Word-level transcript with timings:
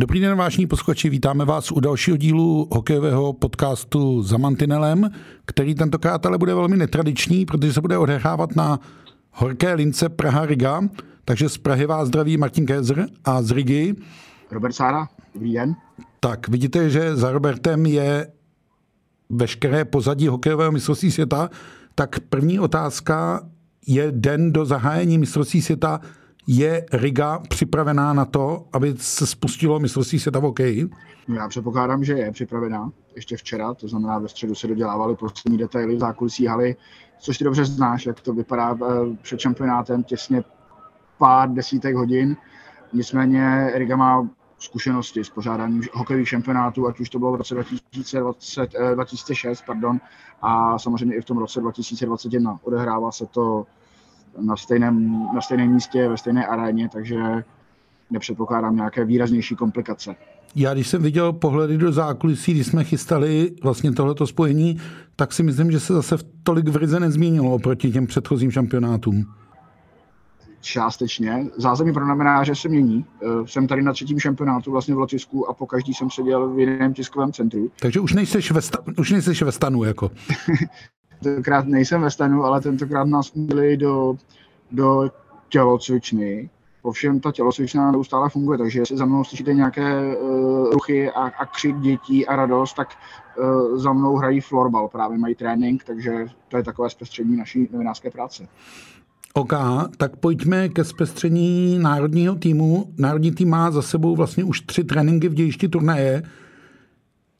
Dobrý 0.00 0.20
den, 0.20 0.38
vášní 0.38 0.66
posluchači, 0.66 1.10
vítáme 1.10 1.44
vás 1.44 1.72
u 1.72 1.80
dalšího 1.80 2.16
dílu 2.16 2.68
hokejového 2.72 3.32
podcastu 3.32 4.22
za 4.22 4.38
Mantinelem, 4.38 5.10
který 5.44 5.74
tentokrát 5.74 6.26
ale 6.26 6.38
bude 6.38 6.54
velmi 6.54 6.76
netradiční, 6.76 7.46
protože 7.46 7.72
se 7.72 7.80
bude 7.80 7.98
odehrávat 7.98 8.56
na 8.56 8.80
horké 9.30 9.74
lince 9.74 10.08
Praha-Riga. 10.08 10.88
Takže 11.24 11.48
z 11.48 11.58
Prahy 11.58 11.86
vás 11.86 12.08
zdraví 12.08 12.36
Martin 12.36 12.66
Kézer 12.66 13.06
a 13.24 13.42
z 13.42 13.50
Rigi. 13.50 13.94
Robert 14.50 14.72
Sára, 14.72 15.08
dobrý 15.34 15.52
den. 15.52 15.74
Tak, 16.20 16.48
vidíte, 16.48 16.90
že 16.90 17.16
za 17.16 17.32
Robertem 17.32 17.86
je 17.86 18.28
veškeré 19.28 19.84
pozadí 19.84 20.28
hokejového 20.28 20.72
mistrovství 20.72 21.10
světa. 21.10 21.50
Tak 21.94 22.20
první 22.20 22.60
otázka 22.60 23.46
je 23.86 24.06
den 24.10 24.52
do 24.52 24.64
zahájení 24.64 25.18
mistrovství 25.18 25.62
světa 25.62 26.00
je 26.50 26.86
Riga 26.92 27.38
připravená 27.48 28.12
na 28.12 28.24
to, 28.24 28.64
aby 28.72 28.94
se 28.96 29.26
spustilo 29.26 29.80
mistrovství 29.80 30.18
světa 30.18 30.38
v 30.38 30.42
hokeji? 30.42 30.90
Já 31.34 31.48
předpokládám, 31.48 32.04
že 32.04 32.12
je 32.12 32.32
připravená. 32.32 32.92
Ještě 33.16 33.36
včera, 33.36 33.74
to 33.74 33.88
znamená 33.88 34.18
ve 34.18 34.28
středu 34.28 34.54
se 34.54 34.66
dodělávali 34.66 35.16
poslední 35.16 35.58
detaily 35.58 35.96
v 35.96 35.98
zákulisí 35.98 36.46
haly, 36.46 36.76
což 37.18 37.38
ty 37.38 37.44
dobře 37.44 37.64
znáš, 37.64 38.06
jak 38.06 38.20
to 38.20 38.32
vypadá 38.32 38.78
eh, 38.82 39.16
před 39.22 39.40
šampionátem 39.40 40.02
těsně 40.02 40.44
pár 41.18 41.50
desítek 41.50 41.96
hodin. 41.96 42.36
Nicméně 42.92 43.70
Riga 43.74 43.96
má 43.96 44.28
zkušenosti 44.58 45.24
s 45.24 45.30
pořádáním 45.30 45.82
hokejových 45.92 46.28
šampionátů, 46.28 46.86
ať 46.86 47.00
už 47.00 47.10
to 47.10 47.18
bylo 47.18 47.32
v 47.32 47.36
roce 47.36 47.54
2020, 47.54 48.70
2006 48.94 49.60
eh, 49.60 49.64
pardon, 49.66 50.00
a 50.42 50.78
samozřejmě 50.78 51.16
i 51.16 51.20
v 51.20 51.24
tom 51.24 51.38
roce 51.38 51.60
2021. 51.60 52.58
Odehrává 52.62 53.12
se 53.12 53.26
to 53.26 53.66
na 54.40 54.56
stejném, 54.56 55.26
na 55.34 55.40
stejném 55.40 55.72
místě, 55.72 56.08
ve 56.08 56.16
stejné 56.16 56.46
aréně, 56.46 56.88
takže 56.92 57.16
nepředpokládám 58.10 58.76
nějaké 58.76 59.04
výraznější 59.04 59.56
komplikace. 59.56 60.14
Já 60.56 60.74
když 60.74 60.88
jsem 60.88 61.02
viděl 61.02 61.32
pohledy 61.32 61.78
do 61.78 61.92
zákulisí, 61.92 62.52
když 62.52 62.66
jsme 62.66 62.84
chystali 62.84 63.50
vlastně 63.62 63.92
tohleto 63.92 64.26
spojení, 64.26 64.80
tak 65.16 65.32
si 65.32 65.42
myslím, 65.42 65.70
že 65.70 65.80
se 65.80 65.92
zase 65.92 66.16
v 66.16 66.24
tolik 66.42 66.68
v 66.68 66.76
Rize 66.76 67.00
nezměnilo 67.00 67.54
oproti 67.54 67.92
těm 67.92 68.06
předchozím 68.06 68.50
šampionátům. 68.50 69.26
Částečně. 70.60 71.46
Zázemí 71.56 71.92
pro 71.92 72.04
že 72.44 72.54
se 72.54 72.68
mění. 72.68 73.04
Eh, 73.22 73.26
jsem 73.46 73.66
tady 73.66 73.82
na 73.82 73.92
třetím 73.92 74.20
šampionátu 74.20 74.72
vlastně 74.72 74.94
v 74.94 74.98
Lotisku 74.98 75.50
a 75.50 75.54
po 75.54 75.66
každý 75.66 75.94
jsem 75.94 76.10
seděl 76.10 76.48
v 76.48 76.58
jiném 76.58 76.94
tiskovém 76.94 77.32
centru. 77.32 77.70
Takže 77.80 78.00
už 78.00 78.12
nejseš 78.12 78.50
ve, 78.50 78.62
sta- 78.62 78.82
už 78.98 79.10
nejseš 79.10 79.42
ve 79.42 79.52
stanu 79.52 79.84
jako. 79.84 80.10
tentokrát 81.22 81.66
nejsem 81.66 82.00
ve 82.00 82.10
stanu, 82.10 82.44
ale 82.44 82.60
tentokrát 82.60 83.04
nás 83.04 83.32
měli 83.32 83.76
do, 83.76 84.16
do 84.72 85.10
tělocvičny. 85.48 86.50
Ovšem 86.82 87.20
ta 87.20 87.32
tělocvična 87.32 87.92
neustále 87.92 88.30
funguje, 88.30 88.58
takže 88.58 88.80
jestli 88.80 88.96
za 88.96 89.04
mnou 89.04 89.24
slyšíte 89.24 89.54
nějaké 89.54 90.16
uh, 90.16 90.72
ruchy 90.72 91.10
a, 91.10 91.20
a 91.20 91.46
křik 91.46 91.78
dětí 91.78 92.26
a 92.26 92.36
radost, 92.36 92.74
tak 92.74 92.88
uh, 93.38 93.78
za 93.78 93.92
mnou 93.92 94.16
hrají 94.16 94.40
florbal, 94.40 94.88
právě 94.88 95.18
mají 95.18 95.34
trénink, 95.34 95.84
takže 95.84 96.26
to 96.48 96.56
je 96.56 96.62
takové 96.62 96.90
zpestření 96.90 97.36
naší 97.36 97.68
novinářské 97.72 98.10
práce. 98.10 98.48
OK, 99.34 99.52
tak 99.96 100.16
pojďme 100.16 100.68
ke 100.68 100.84
zpestření 100.84 101.78
národního 101.78 102.34
týmu. 102.34 102.86
Národní 102.98 103.32
tým 103.32 103.48
má 103.50 103.70
za 103.70 103.82
sebou 103.82 104.16
vlastně 104.16 104.44
už 104.44 104.60
tři 104.60 104.84
tréninky 104.84 105.28
v 105.28 105.34
dějišti 105.34 105.68
turnaje. 105.68 106.22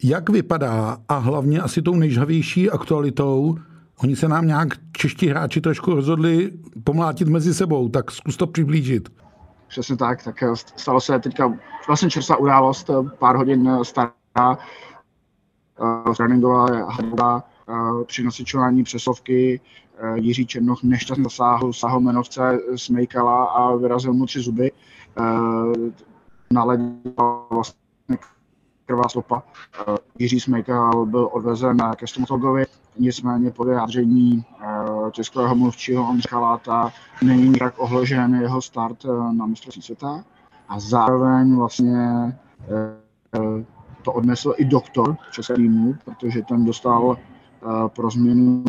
Jak 0.03 0.31
vypadá 0.31 0.99
a 1.09 1.19
hlavně 1.19 1.61
asi 1.61 1.83
tou 1.83 1.95
nejžhavější 1.95 2.71
aktualitou, 2.71 3.59
oni 4.03 4.17
se 4.17 4.29
nám 4.29 4.47
nějak 4.47 4.69
čeští 4.93 5.29
hráči 5.29 5.61
trošku 5.61 5.95
rozhodli 5.95 6.53
pomlátit 6.85 7.29
mezi 7.29 7.55
sebou, 7.55 7.89
tak 7.89 8.11
zkus 8.11 8.37
to 8.37 8.47
přiblížit. 8.47 9.09
Přesně 9.69 9.97
tak, 9.97 10.25
tak 10.25 10.43
eh, 10.43 10.53
stalo 10.77 11.01
se 11.01 11.19
teďka 11.19 11.59
vlastně 11.87 12.11
čerstvá 12.11 12.37
událost, 12.37 12.91
eh, 12.91 13.11
pár 13.19 13.37
hodin 13.37 13.69
eh, 13.69 13.85
stará, 13.85 14.59
tréninková 16.17 16.67
hra 16.91 17.43
při 18.07 18.25
nasičování 18.25 18.85
přesovky 18.85 19.61
Jiří 20.15 20.47
Černoch 20.47 20.83
nešťastně 20.83 21.25
zasáhl 21.25 21.73
sahomenovce 21.73 22.59
Smejkala 22.77 23.45
a 23.45 23.77
vyrazil 23.77 24.13
mu 24.13 24.27
tři 24.27 24.41
zuby. 24.41 24.73
Na 26.51 26.65
ledě 26.65 26.85
vlastně 27.51 28.19
krvá 28.87 29.09
stopa. 29.09 29.43
Jiří 30.19 30.41
Smejkal 30.41 31.07
byl 31.07 31.29
odvezen 31.33 31.77
ke 31.97 32.07
stomatologovi, 32.07 32.65
nicméně 32.99 33.51
po 33.51 33.65
vyjádření 33.65 34.45
eh, 34.61 34.67
českého 35.11 35.55
mluvčího 35.55 36.09
Ondřeje 36.09 36.41
Láta 36.41 36.93
není 37.23 37.53
tak 37.53 37.75
ohložen 37.79 38.35
jeho 38.35 38.63
start 38.63 39.05
eh, 39.05 39.33
na 39.33 39.47
mistrovství 39.47 39.83
světa 39.83 40.25
a 40.69 40.81
zároveň 40.81 41.57
vlastně 41.57 42.09
to 44.03 44.13
odnesl 44.13 44.55
i 44.57 44.65
doktor 44.65 45.17
českého 45.31 45.57
týmu, 45.57 45.95
protože 46.05 46.43
ten 46.43 46.65
dostal 46.65 47.17
pro 47.95 48.11
změnu 48.11 48.65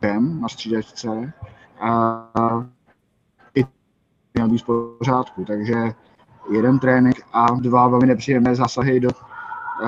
tem 0.00 0.40
na 0.40 0.48
střídačce 0.48 1.32
a 1.80 2.30
i 3.54 3.64
měl 4.34 4.48
být 4.48 4.62
v 4.62 4.66
pořádku, 4.98 5.44
takže 5.44 5.74
jeden 6.52 6.78
trénink 6.78 7.16
a 7.32 7.46
dva 7.46 7.88
velmi 7.88 8.06
nepříjemné 8.06 8.54
zásahy 8.54 9.00
do 9.00 9.10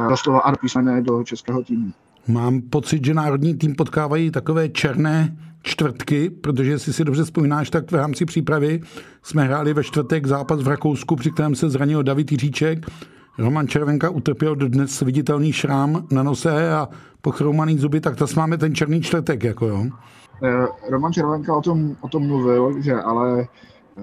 doslova 0.08 0.40
a 0.40 0.56
písmené 0.56 1.02
do 1.02 1.24
českého 1.24 1.62
týmu. 1.62 1.92
Mám 2.28 2.60
pocit, 2.60 3.04
že 3.04 3.14
národní 3.14 3.54
tým 3.54 3.74
potkávají 3.74 4.30
takové 4.30 4.68
černé 4.68 5.36
čtvrtky, 5.62 6.30
protože 6.30 6.70
jestli 6.70 6.92
si 6.92 7.04
dobře 7.04 7.24
vzpomínáš, 7.24 7.70
tak 7.70 7.90
v 7.90 7.94
rámci 7.94 8.24
přípravy 8.24 8.80
jsme 9.22 9.44
hráli 9.44 9.74
ve 9.74 9.84
čtvrtek 9.84 10.26
zápas 10.26 10.62
v 10.62 10.68
Rakousku, 10.68 11.16
při 11.16 11.30
kterém 11.30 11.54
se 11.54 11.70
zranil 11.70 12.02
David 12.02 12.32
Jiříček. 12.32 12.86
Roman 13.38 13.68
Červenka 13.68 14.10
utrpěl 14.10 14.56
dnes 14.56 15.00
viditelný 15.00 15.52
šrám 15.52 16.06
na 16.12 16.22
nose 16.22 16.72
a 16.72 16.88
pochroumaný 17.20 17.78
zuby, 17.78 18.00
tak 18.00 18.16
to 18.16 18.26
máme 18.36 18.58
ten 18.58 18.74
černý 18.74 19.02
čtvrtek. 19.02 19.44
Jako 19.44 19.66
jo. 19.66 19.86
Eh, 20.44 20.66
Roman 20.90 21.12
Červenka 21.12 21.56
o 21.56 21.62
tom, 21.62 21.96
o 22.00 22.08
tom 22.08 22.26
mluvil, 22.26 22.82
že 22.82 22.94
ale 22.94 23.48
eh, 23.98 24.02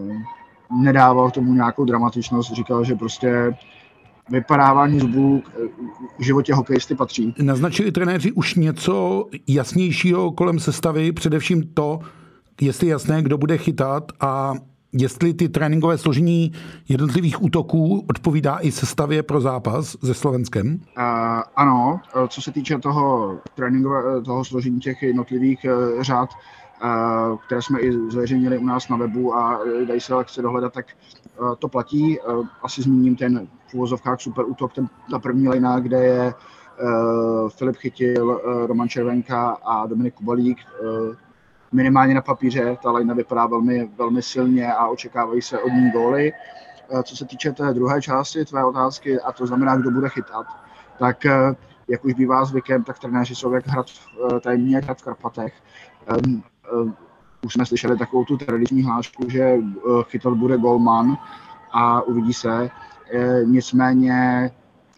nedával 0.81 1.31
tomu 1.31 1.53
nějakou 1.53 1.85
dramatičnost, 1.85 2.53
říkal, 2.53 2.83
že 2.83 2.95
prostě 2.95 3.55
vypadávání 4.29 4.99
zubů 4.99 5.43
v 6.19 6.23
životě 6.23 6.53
hokejisty 6.53 6.95
patří. 6.95 7.35
Naznačili 7.41 7.91
trenéři 7.91 8.31
už 8.31 8.55
něco 8.55 9.25
jasnějšího 9.47 10.31
kolem 10.31 10.59
sestavy, 10.59 11.11
především 11.11 11.63
to, 11.73 11.99
jestli 12.61 12.87
jasné, 12.87 13.21
kdo 13.21 13.37
bude 13.37 13.57
chytat 13.57 14.11
a 14.19 14.53
jestli 14.93 15.33
ty 15.33 15.49
tréninkové 15.49 15.97
složení 15.97 16.51
jednotlivých 16.89 17.43
útoků 17.43 18.05
odpovídá 18.09 18.57
i 18.61 18.71
sestavě 18.71 19.23
pro 19.23 19.41
zápas 19.41 19.97
se 20.05 20.13
Slovenskem? 20.13 20.79
Uh, 20.97 21.03
ano, 21.55 21.99
co 22.27 22.41
se 22.41 22.51
týče 22.51 22.77
toho 22.77 23.37
tréninkového 23.55 24.21
toho 24.21 24.45
složení 24.45 24.79
těch 24.79 25.03
jednotlivých 25.03 25.65
uh, 25.65 26.03
řád, 26.03 26.29
které 27.45 27.61
jsme 27.61 27.79
i 27.79 27.91
zveřejnili 28.09 28.57
u 28.57 28.65
nás 28.65 28.89
na 28.89 28.97
webu 28.97 29.35
a 29.35 29.59
dají 29.87 29.99
se 29.99 30.15
lekce 30.15 30.41
dohledat, 30.41 30.73
tak 30.73 30.85
uh, 31.39 31.55
to 31.55 31.67
platí. 31.67 32.19
Uh, 32.19 32.47
asi 32.63 32.81
zmíním 32.81 33.15
ten 33.15 33.47
v 33.67 33.73
úvozovkách 33.73 34.21
super 34.21 34.45
útok, 34.47 34.73
ten, 34.73 34.89
ta 35.11 35.19
první 35.19 35.49
lina, 35.49 35.79
kde 35.79 36.03
je 36.05 36.33
uh, 36.33 37.49
Filip 37.49 37.75
Chytil, 37.75 38.41
Roman 38.65 38.89
Červenka 38.89 39.49
a 39.49 39.85
Dominik 39.85 40.13
Kubalík. 40.13 40.57
Minimálně 41.71 42.13
na 42.13 42.21
papíře 42.21 42.77
ta 42.83 42.91
lina 42.91 43.13
vypadá 43.13 43.45
velmi, 43.45 43.89
velmi 43.97 44.21
silně 44.21 44.73
a 44.73 44.87
očekávají 44.87 45.41
se 45.41 45.59
od 45.59 45.69
ní 45.69 45.91
góly. 45.91 46.31
Co 47.03 47.15
se 47.15 47.25
týče 47.25 47.51
té 47.51 47.73
druhé 47.73 48.01
části 48.01 48.45
tvé 48.45 48.65
otázky, 48.65 49.19
a 49.19 49.31
to 49.31 49.47
znamená, 49.47 49.75
kdo 49.75 49.91
bude 49.91 50.09
chytat, 50.09 50.45
tak 50.99 51.25
jak 51.87 52.05
už 52.05 52.13
bývá 52.13 52.45
zvykem, 52.45 52.83
tak 52.83 52.99
trenéři 52.99 53.35
jsou 53.35 53.53
jak 53.53 53.67
hrad 53.67 53.89
v, 53.89 54.07
tajemní 54.39 54.71
jak 54.71 54.83
hrad 54.83 54.97
v 54.97 55.03
Karpatech. 55.03 55.53
Um, 56.25 56.43
uh, 56.73 56.91
už 57.45 57.53
jsme 57.53 57.65
slyšeli 57.65 57.97
takovou 57.97 58.25
tu 58.25 58.37
tradiční 58.37 58.83
hlášku, 58.83 59.29
že 59.29 59.57
chytat 60.03 60.33
bude 60.33 60.57
golman 60.57 61.17
a 61.71 62.01
uvidí 62.01 62.33
se. 62.33 62.69
Eh, 63.11 63.41
nicméně 63.45 64.51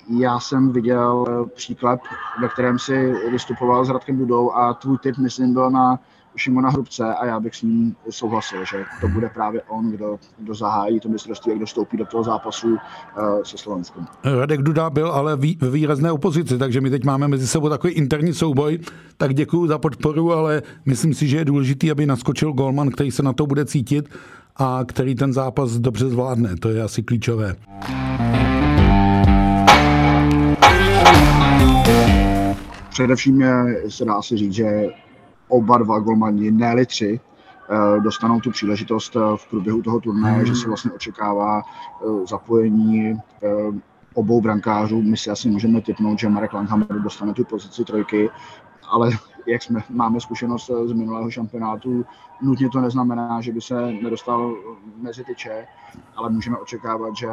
já 0.09 0.39
jsem 0.39 0.71
viděl 0.71 1.25
příklad, 1.55 1.99
ve 2.41 2.47
kterém 2.47 2.79
si 2.79 3.13
vystupoval 3.31 3.85
s 3.85 3.89
Radkem 3.89 4.17
Budou 4.17 4.51
a 4.51 4.73
tvůj 4.73 4.97
tip, 4.97 5.17
myslím, 5.17 5.53
byl 5.53 5.71
na 5.71 5.99
Šimona 6.37 6.69
Hrubce 6.69 7.03
a 7.03 7.25
já 7.25 7.39
bych 7.39 7.55
s 7.55 7.61
ním 7.61 7.95
souhlasil, 8.09 8.65
že 8.65 8.83
to 9.01 9.07
bude 9.07 9.29
právě 9.29 9.61
on, 9.61 9.91
kdo, 9.91 10.19
kdo 10.37 10.55
zahájí 10.55 10.99
to 10.99 11.09
mistrovství 11.09 11.51
a 11.51 11.55
kdo 11.55 11.67
stoupí 11.67 11.97
do 11.97 12.05
toho 12.05 12.23
zápasu 12.23 12.67
uh, 12.67 12.77
se 13.43 13.57
Slovenskem. 13.57 14.05
Radek 14.39 14.61
Duda 14.61 14.89
byl 14.89 15.11
ale 15.11 15.35
v 15.35 15.71
výrazné 15.71 16.11
opozici, 16.11 16.57
takže 16.57 16.81
my 16.81 16.89
teď 16.89 17.03
máme 17.03 17.27
mezi 17.27 17.47
sebou 17.47 17.69
takový 17.69 17.93
interní 17.93 18.33
souboj, 18.33 18.79
tak 19.17 19.33
děkuji 19.33 19.67
za 19.67 19.77
podporu, 19.77 20.33
ale 20.33 20.61
myslím 20.85 21.13
si, 21.13 21.27
že 21.27 21.37
je 21.37 21.45
důležitý, 21.45 21.91
aby 21.91 22.05
naskočil 22.05 22.53
Golman, 22.53 22.89
který 22.89 23.11
se 23.11 23.23
na 23.23 23.33
to 23.33 23.45
bude 23.45 23.65
cítit 23.65 24.09
a 24.55 24.79
který 24.87 25.15
ten 25.15 25.33
zápas 25.33 25.77
dobře 25.77 26.09
zvládne. 26.09 26.55
To 26.55 26.69
je 26.69 26.83
asi 26.83 27.03
klíčové. 27.03 27.55
Především 32.95 33.43
se 33.87 34.05
dá 34.05 34.21
si 34.21 34.37
říct, 34.37 34.53
že 34.53 34.89
oba 35.47 35.77
dva 35.77 35.99
golmani, 35.99 36.51
ne 36.51 36.85
tři, 36.85 37.19
eh, 37.69 37.99
dostanou 38.01 38.39
tu 38.39 38.51
příležitost 38.51 39.15
eh, 39.15 39.19
v 39.35 39.49
průběhu 39.49 39.81
toho 39.81 39.99
turnaje, 39.99 40.35
hmm. 40.35 40.45
že 40.45 40.55
se 40.55 40.67
vlastně 40.67 40.91
očekává 40.91 41.61
eh, 41.61 42.27
zapojení 42.29 43.19
obou 44.13 44.41
brankářů. 44.41 45.01
My 45.01 45.17
si 45.17 45.29
asi 45.29 45.49
můžeme 45.49 45.81
typnout, 45.81 46.19
že 46.19 46.29
Marek 46.29 46.53
Langhammer 46.53 46.99
dostane 47.01 47.33
tu 47.33 47.43
pozici 47.43 47.85
trojky, 47.85 48.29
ale 48.89 49.09
jak 49.47 49.63
jsme, 49.63 49.83
máme 49.89 50.19
zkušenost 50.19 50.71
z 50.85 50.93
minulého 50.93 51.31
šampionátu, 51.31 52.05
nutně 52.41 52.69
to 52.69 52.81
neznamená, 52.81 53.41
že 53.41 53.51
by 53.51 53.61
se 53.61 53.91
nedostal 53.91 54.55
mezi 54.97 55.23
tyče, 55.23 55.67
ale 56.15 56.29
můžeme 56.29 56.57
očekávat, 56.57 57.15
že 57.15 57.27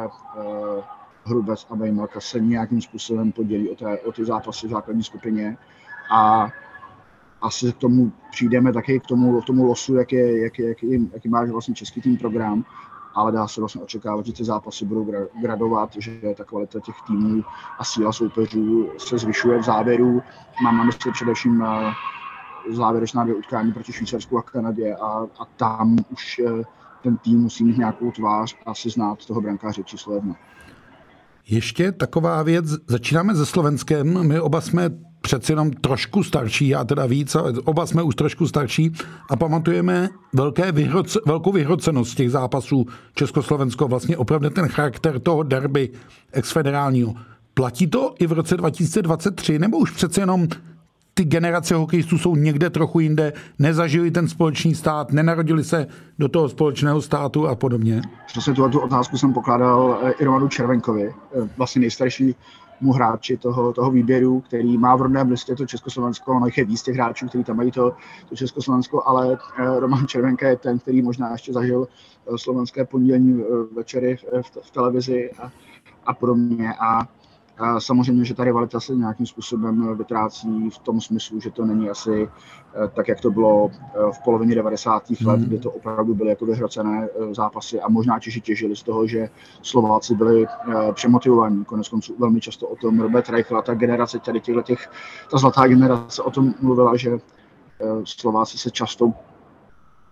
Hrubec 1.25 1.67
a 1.69 1.75
Vejmelka 1.75 2.19
se 2.19 2.39
nějakým 2.39 2.81
způsobem 2.81 3.31
podělí 3.31 3.69
o, 3.69 3.75
té, 3.75 3.99
o 3.99 4.11
ty 4.11 4.25
zápasy 4.25 4.67
v 4.67 4.69
základní 4.69 5.03
skupině 5.03 5.57
a 6.11 6.49
asi 7.41 7.73
k 7.73 7.77
tomu 7.77 8.11
přijdeme 8.31 8.73
taky 8.73 8.99
k 8.99 9.05
tomu, 9.05 9.41
k 9.41 9.45
tomu 9.45 9.65
losu, 9.65 9.95
jak 9.95 10.11
je, 10.11 10.43
jak 10.43 10.59
je, 10.59 10.67
jak 10.67 10.83
je, 10.83 10.99
jaký 11.13 11.29
má 11.29 11.45
vlastně 11.45 11.75
český 11.75 12.01
tým 12.01 12.17
program, 12.17 12.65
ale 13.13 13.31
dá 13.31 13.47
se 13.47 13.61
vlastně 13.61 13.81
očekávat, 13.81 14.25
že 14.25 14.33
ty 14.33 14.43
zápasy 14.43 14.85
budou 14.85 15.11
gradovat, 15.41 15.89
že 15.97 16.19
ta 16.37 16.43
kvalita 16.43 16.79
těch 16.79 16.95
týmů 17.07 17.43
a 17.79 17.83
síla 17.83 18.11
soupeřů 18.11 18.89
se 18.97 19.17
zvyšuje 19.17 19.59
v 19.59 19.63
závěru. 19.63 20.21
Mám 20.63 20.77
na 20.77 20.83
mysli 20.83 21.11
především 21.11 21.63
eh, 21.63 21.93
závěrečná 22.73 23.23
dvě 23.23 23.35
utkání 23.35 23.71
proti 23.73 23.93
Švýcarsku 23.93 24.37
a 24.37 24.41
Kanadě 24.41 24.95
a, 24.95 25.07
a 25.39 25.45
tam 25.57 25.95
už 26.09 26.39
eh, 26.39 26.63
ten 27.03 27.17
tým 27.17 27.39
musí 27.39 27.63
mít 27.63 27.77
nějakou 27.77 28.11
tvář 28.11 28.55
a 28.65 28.73
si 28.73 28.89
znát 28.89 29.25
toho 29.25 29.41
brankáře 29.41 29.83
číslo 29.83 30.15
jedna. 30.15 30.35
Ještě 31.49 31.91
taková 31.91 32.43
věc, 32.43 32.65
začínáme 32.87 33.35
se 33.35 33.45
Slovenskem, 33.45 34.27
my 34.27 34.39
oba 34.39 34.61
jsme 34.61 34.89
přeci 35.21 35.51
jenom 35.51 35.71
trošku 35.71 36.23
starší, 36.23 36.67
já 36.67 36.83
teda 36.83 37.05
víc, 37.05 37.35
ale 37.35 37.53
oba 37.63 37.85
jsme 37.85 38.03
už 38.03 38.15
trošku 38.15 38.47
starší 38.47 38.93
a 39.29 39.35
pamatujeme 39.35 40.09
velké 40.33 40.71
vyhroce, 40.71 41.19
velkou 41.25 41.51
vyhrocenost 41.51 42.17
těch 42.17 42.31
zápasů 42.31 42.85
Československo, 43.15 43.87
vlastně 43.87 44.17
opravdu 44.17 44.49
ten 44.49 44.67
charakter 44.67 45.19
toho 45.19 45.43
derby 45.43 45.89
exfederálního. 46.31 47.13
Platí 47.53 47.87
to 47.87 48.15
i 48.19 48.27
v 48.27 48.31
roce 48.31 48.57
2023, 48.57 49.59
nebo 49.59 49.77
už 49.77 49.91
přece 49.91 50.21
jenom 50.21 50.47
ty 51.13 51.25
generace 51.25 51.75
hokejistů 51.75 52.17
jsou 52.17 52.35
někde 52.35 52.69
trochu 52.69 52.99
jinde, 52.99 53.33
nezažili 53.59 54.11
ten 54.11 54.27
společný 54.27 54.75
stát, 54.75 55.11
nenarodili 55.11 55.63
se 55.63 55.87
do 56.19 56.27
toho 56.27 56.49
společného 56.49 57.01
státu 57.01 57.47
a 57.47 57.55
podobně? 57.55 58.01
Přesně 58.27 58.53
tuhle 58.53 58.69
tu 58.69 58.79
otázku 58.79 59.17
jsem 59.17 59.33
pokládal 59.33 59.99
eh, 60.03 60.11
i 60.11 60.25
Romanu 60.25 60.47
Červenkovi, 60.47 61.09
eh, 61.09 61.49
vlastně 61.57 61.81
nejstarší 61.81 62.35
mu 62.81 62.91
hráči 62.91 63.37
toho, 63.37 63.73
toho 63.73 63.91
výběru, 63.91 64.41
který 64.41 64.77
má 64.77 64.95
v 64.95 65.01
rodném 65.01 65.29
listě 65.29 65.55
to 65.55 65.65
Československo, 65.65 66.31
ono 66.31 66.47
je 66.57 66.65
víc 66.65 66.83
těch 66.83 66.95
hráčů, 66.95 67.27
kteří 67.27 67.43
tam 67.43 67.57
mají 67.57 67.71
to, 67.71 67.95
to 68.29 68.35
Československo, 68.35 69.03
ale 69.05 69.37
eh, 69.59 69.79
Roman 69.79 70.07
Červenka 70.07 70.47
je 70.47 70.57
ten, 70.57 70.79
který 70.79 71.01
možná 71.01 71.31
ještě 71.31 71.53
zažil 71.53 71.87
slovenské 72.35 72.85
pondělní 72.85 73.43
večery 73.75 74.17
v, 74.41 74.57
v 74.61 74.71
televizi 74.71 75.31
a, 75.31 75.51
a 76.05 76.13
podobně. 76.13 76.73
A 76.79 77.07
samozřejmě, 77.79 78.25
že 78.25 78.33
ta 78.33 78.43
rivalita 78.43 78.79
se 78.79 78.95
nějakým 78.95 79.25
způsobem 79.25 79.97
vytrácí 79.97 80.69
v 80.69 80.77
tom 80.77 81.01
smyslu, 81.01 81.39
že 81.39 81.51
to 81.51 81.65
není 81.65 81.89
asi 81.89 82.27
eh, 82.27 82.87
tak, 82.95 83.07
jak 83.07 83.21
to 83.21 83.31
bylo 83.31 83.71
eh, 83.71 84.11
v 84.11 84.23
polovině 84.23 84.55
90. 84.55 85.09
let, 85.09 85.39
hmm. 85.39 85.45
kdy 85.45 85.59
to 85.59 85.71
opravdu 85.71 86.15
byly 86.15 86.29
jako 86.29 86.45
vyhrocené 86.45 87.07
eh, 87.07 87.33
zápasy 87.33 87.81
a 87.81 87.89
možná 87.89 88.19
Češi 88.19 88.41
těžili 88.41 88.75
z 88.75 88.83
toho, 88.83 89.07
že 89.07 89.29
Slováci 89.61 90.15
byli 90.15 90.45
přemotivovaní. 90.93 91.65
Konec 91.65 91.89
konců 91.89 92.15
velmi 92.19 92.41
často 92.41 92.67
o 92.67 92.75
tom 92.75 92.99
Robert 92.99 93.29
Reichel 93.29 93.57
a 93.57 93.61
ta 93.61 93.73
generace 93.73 94.19
tady 94.19 94.41
těchto 94.41 94.61
těch, 94.61 94.91
ta 95.31 95.37
zlatá 95.37 95.67
generace 95.67 96.21
o 96.21 96.31
tom 96.31 96.53
mluvila, 96.61 96.97
že 96.97 97.17
Slováci 98.03 98.57
se 98.57 98.71
často 98.71 99.13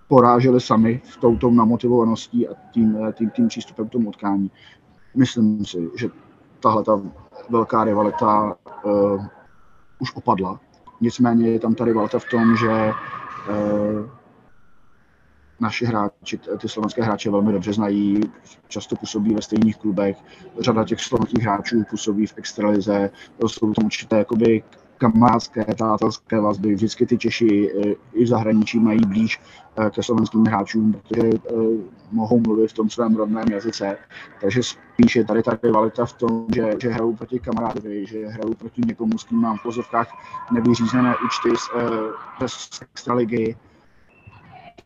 poráželi 0.08 0.62
sami 0.62 1.02
v 1.06 1.18
touto 1.18 1.52
namotivovaností 1.52 2.48
a 2.48 2.54
tím, 2.72 2.98
tím, 3.14 3.30
tím 3.30 3.48
přístupem 3.48 3.88
k 3.88 3.92
tomu 3.92 4.10
utkání. 4.10 4.52
Myslím 5.16 5.66
si, 5.66 5.90
že 5.96 6.10
tahle 6.62 6.84
ta 6.84 7.02
velká 7.50 7.84
rivalita 7.84 8.56
uh, 8.84 9.26
už 10.00 10.16
opadla. 10.16 10.60
Nicméně 11.02 11.50
je 11.50 11.60
tam 11.60 11.76
ta 11.76 11.86
rivalita 11.86 12.20
v 12.20 12.26
tom, 12.32 12.56
že 12.58 12.92
uh, 13.50 14.10
naši 15.60 15.86
hráči, 15.86 16.38
ty 16.38 16.70
slovenské 16.70 17.04
hráče 17.04 17.30
velmi 17.30 17.52
dobře 17.52 17.74
znají, 17.74 18.22
často 18.68 18.96
působí 18.96 19.36
ve 19.36 19.42
stejných 19.42 19.78
klubech. 19.78 20.18
Řada 20.60 20.84
těch 20.84 21.02
slovenských 21.02 21.44
hráčů 21.44 21.84
působí 21.90 22.28
v 22.28 22.34
extralize, 22.38 23.10
jsou 23.48 23.74
tam 23.74 23.86
určité 23.86 24.18
jakoby 24.18 24.64
kamarádské, 25.02 25.66
přátelské 25.76 26.40
vazby. 26.40 26.76
Vždycky 26.76 27.06
ty 27.06 27.18
Češi 27.18 27.72
eh, 27.72 27.96
i 28.14 28.24
v 28.24 28.28
zahraničí 28.28 28.80
mají 28.80 29.00
blíž 29.06 29.42
eh, 29.78 29.90
ke 29.90 30.04
slovenským 30.04 30.46
hráčům, 30.46 30.94
protože 30.94 31.28
eh, 31.28 31.54
mohou 32.12 32.40
mluvit 32.40 32.72
v 32.72 32.74
tom 32.74 32.90
svém 32.90 33.16
rodném 33.16 33.48
jazyce. 33.52 33.98
Takže 34.42 34.64
spíš 34.64 35.16
je 35.16 35.26
tady 35.26 35.44
ta 35.44 35.58
rivalita 35.64 36.06
v 36.06 36.14
tom, 36.14 36.46
že, 36.56 36.74
že 36.82 36.90
hrajou 36.90 37.16
proti 37.16 37.40
kamarádovi, 37.40 38.06
že 38.06 38.28
hrajou 38.28 38.54
proti 38.54 38.82
někomu, 38.86 39.18
s 39.18 39.24
kým 39.24 39.42
mám 39.42 39.58
v 39.58 39.64
pozovkách 39.64 40.08
nevyřízené 40.52 41.16
účty 41.26 41.50
z, 41.58 41.66
z 42.46 42.82
extraligy. 42.82 43.56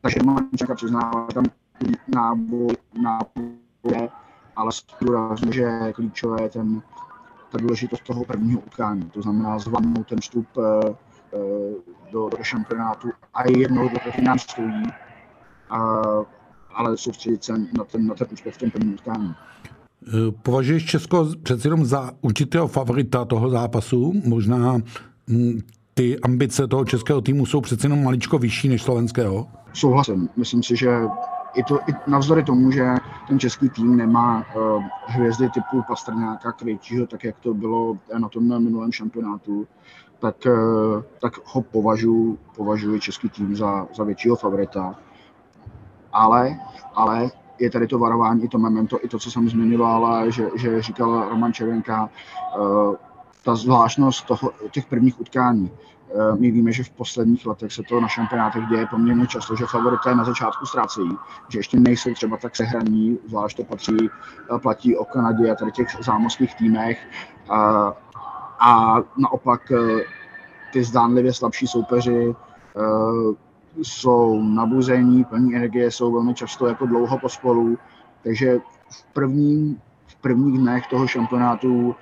Takže 0.02 0.20
Mančaka 0.24 0.76
přiznává 0.76 1.28
tam 1.34 1.44
náboj, 2.16 2.76
náboj, 3.02 4.10
ale 4.56 4.72
zdůrazně, 4.72 5.52
že 5.52 5.94
klíčové 5.96 6.50
ten 6.50 6.82
ta 7.56 7.62
důležitost 7.62 8.04
toho 8.04 8.26
prvního 8.26 8.60
utkání. 8.60 9.04
To 9.14 9.22
znamená 9.22 9.60
zvládnout 9.60 10.08
ten 10.08 10.20
vstup 10.22 10.48
eh, 10.58 10.96
eh, 11.34 11.38
do, 12.12 12.30
do 12.30 12.38
šampionátu 12.42 13.10
a 13.34 13.50
jednou 13.50 13.90
do 13.90 14.12
finál 14.12 14.38
stojí, 14.38 14.84
a, 15.70 16.02
ale 16.74 16.98
soustředit 16.98 17.44
se 17.44 17.54
na 17.58 17.84
ten, 17.92 18.08
na 18.08 18.16
ten 18.16 18.28
úspěch 18.34 18.56
v 18.56 18.58
tom 18.58 18.72
prvním 18.72 18.94
utkání. 18.94 19.34
Eh, 20.08 20.32
považuješ 20.42 20.86
Česko 20.86 21.28
přeci 21.44 21.68
jenom 21.68 21.86
za 21.86 22.12
určitého 22.22 22.68
favorita 22.68 23.26
toho 23.26 23.50
zápasu? 23.50 24.14
Možná 24.26 24.78
hm, 25.28 25.60
ty 25.94 26.20
ambice 26.20 26.68
toho 26.68 26.86
českého 26.86 27.22
týmu 27.22 27.46
jsou 27.46 27.62
přeci 27.62 27.86
jenom 27.86 28.04
maličko 28.04 28.38
vyšší 28.38 28.70
než 28.70 28.84
slovenského? 28.84 29.48
Souhlasím. 29.74 30.30
Myslím 30.38 30.64
si, 30.64 30.76
že 30.76 30.90
i, 31.56 31.64
to, 31.64 31.80
i 31.90 31.94
navzdory 32.08 32.44
tomu, 32.44 32.72
že 32.72 32.96
ten 33.28 33.40
český 33.40 33.70
tým 33.70 33.98
nemá 33.98 34.46
uh, 34.56 34.84
hvězdy 35.06 35.50
typu 35.50 35.84
Pastrňáka, 35.88 36.52
Krejčího, 36.52 37.08
tak 37.08 37.24
jak 37.24 37.36
to 37.40 37.54
bylo 37.54 37.98
na 38.18 38.30
tom 38.30 38.64
minulém 38.64 38.92
šampionátu, 38.92 39.68
tak, 40.20 40.36
uh, 40.46 41.04
tak 41.22 41.34
ho 41.46 41.62
považuji 41.62 42.38
považuji 42.56 43.00
český 43.00 43.30
tým 43.30 43.56
za, 43.56 43.88
za 43.96 44.04
většího 44.04 44.36
favorita. 44.36 44.96
Ale, 46.14 46.60
ale 46.96 47.30
je 47.60 47.70
tady 47.70 47.88
to 47.88 48.00
varování, 48.00 48.44
i 48.44 48.48
to 48.48 48.58
memento, 48.58 49.06
i 49.06 49.08
to, 49.08 49.20
co 49.20 49.32
jsem 49.32 49.50
zmiňoval, 49.50 50.32
že, 50.32 50.50
že 50.56 50.82
říkal 50.82 51.30
Roman 51.30 51.54
Červenka, 51.54 52.10
uh, 52.60 52.96
ta 53.46 53.56
zvláštnost 53.56 54.26
toho, 54.26 54.52
těch 54.72 54.86
prvních 54.86 55.22
utkání. 55.22 55.72
Eh, 55.72 56.36
my 56.40 56.52
víme, 56.52 56.72
že 56.72 56.84
v 56.84 56.90
posledních 56.90 57.46
letech 57.46 57.74
se 57.74 57.84
to 57.84 58.02
na 58.02 58.08
šampionátech 58.08 58.64
děje 58.66 58.86
poměrně 58.86 59.28
často, 59.28 59.56
že 59.56 59.66
favorité 59.66 60.16
na 60.16 60.24
začátku 60.24 60.66
ztrácejí, 60.66 61.12
že 61.50 61.60
ještě 61.60 61.80
nejsou 61.80 62.14
třeba 62.14 62.38
tak 62.38 62.56
sehraní, 62.56 63.18
zvlášť 63.28 63.58
to 63.58 63.64
patří, 63.64 63.98
eh, 64.56 64.60
platí 64.60 64.98
o 64.98 65.06
Kanadě 65.06 65.52
a 65.52 65.56
tady 65.56 65.72
těch 65.72 65.88
zámořských 66.02 66.56
týmech. 66.56 67.08
A, 67.50 67.94
a 68.60 68.98
naopak 69.18 69.72
eh, 69.72 70.04
ty 70.74 70.84
zdánlivě 70.84 71.34
slabší 71.34 71.68
soupeři 71.68 72.36
jsou 73.82 74.42
nabuzení, 74.42 75.24
plní 75.24 75.56
energie, 75.56 75.92
jsou 75.92 76.12
velmi 76.12 76.34
často 76.34 76.68
jako 76.68 76.86
dlouho 76.86 77.18
pospolu, 77.18 77.78
takže 78.24 78.60
v, 78.90 79.04
první, 79.14 79.82
v 80.08 80.16
prvních 80.16 80.60
dnech 80.60 80.88
toho 80.88 81.08
šampionátu 81.08 81.96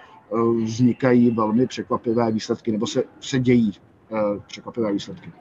vznikají 0.64 1.32
velmi 1.32 1.68
překvapivé 1.68 2.32
výsledky, 2.32 2.72
nebo 2.72 2.88
se, 2.88 3.04
se 3.20 3.40
dějí 3.40 3.74
Eh, 4.14 4.40
překvapivé 4.48 4.94
výsledky. 4.94 5.32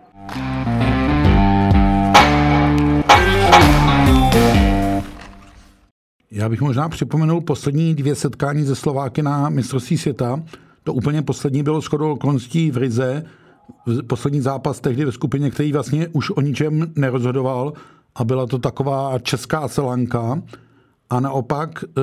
Já 6.31 6.49
bych 6.49 6.61
možná 6.61 6.89
připomenul 6.89 7.41
poslední 7.41 7.95
dvě 7.95 8.15
setkání 8.15 8.65
ze 8.65 8.75
Slováky 8.75 9.23
na 9.23 9.49
mistrovství 9.49 9.99
světa. 9.99 10.43
To 10.85 10.95
úplně 10.95 11.23
poslední 11.23 11.63
bylo 11.63 11.81
shodou 11.81 12.13
okolností 12.13 12.71
v 12.71 12.77
Rize, 12.77 13.25
poslední 14.07 14.41
zápas 14.41 14.81
tehdy 14.81 15.05
ve 15.05 15.13
skupině, 15.13 15.51
který 15.51 15.73
vlastně 15.73 16.09
už 16.09 16.31
o 16.31 16.41
ničem 16.41 16.93
nerozhodoval 16.97 17.73
a 18.15 18.25
byla 18.25 18.47
to 18.47 18.59
taková 18.59 19.19
česká 19.19 19.69
selanka. 19.69 20.43
A 21.13 21.21
naopak 21.21 21.85
eh, 21.85 22.01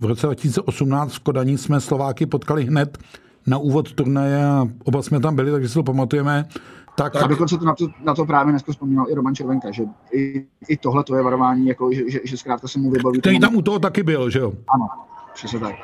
v 0.00 0.04
roce 0.04 0.26
2018 0.26 1.12
v 1.12 1.20
Kodaní 1.20 1.58
jsme 1.58 1.80
Slováky 1.80 2.26
potkali 2.26 2.64
hned 2.64 2.98
na 3.46 3.58
úvod 3.58 3.92
turnaje 3.92 4.44
a 4.44 4.68
oba 4.84 5.02
jsme 5.02 5.20
tam 5.20 5.36
byli, 5.36 5.50
takže 5.50 5.68
si 5.68 5.74
to 5.74 5.82
pamatujeme. 5.82 6.48
Tak, 6.96 7.12
tak 7.12 7.28
dokonce 7.28 7.58
to 7.58 7.64
na, 7.64 7.74
to 7.74 7.88
na 8.04 8.14
to 8.14 8.24
právě 8.24 8.52
dneska 8.52 8.72
vzpomínal 8.72 9.06
i 9.10 9.14
Roman 9.14 9.34
Červenka, 9.34 9.70
že 9.70 9.82
i, 10.12 10.46
i 10.68 10.76
tohle 10.76 11.04
to 11.04 11.16
je 11.16 11.22
varování, 11.22 11.66
jako, 11.66 11.92
že, 11.92 12.10
že, 12.10 12.20
že 12.24 12.36
zkrátka 12.36 12.68
se 12.68 12.78
mu 12.78 12.90
vybaví. 12.90 13.20
Který 13.20 13.40
tam 13.40 13.56
u 13.56 13.62
toho 13.62 13.78
taky 13.78 14.02
byl, 14.02 14.30
že 14.30 14.38
jo? 14.38 14.52
Ano, 14.74 14.88
přesně 15.34 15.58
tak. 15.58 15.74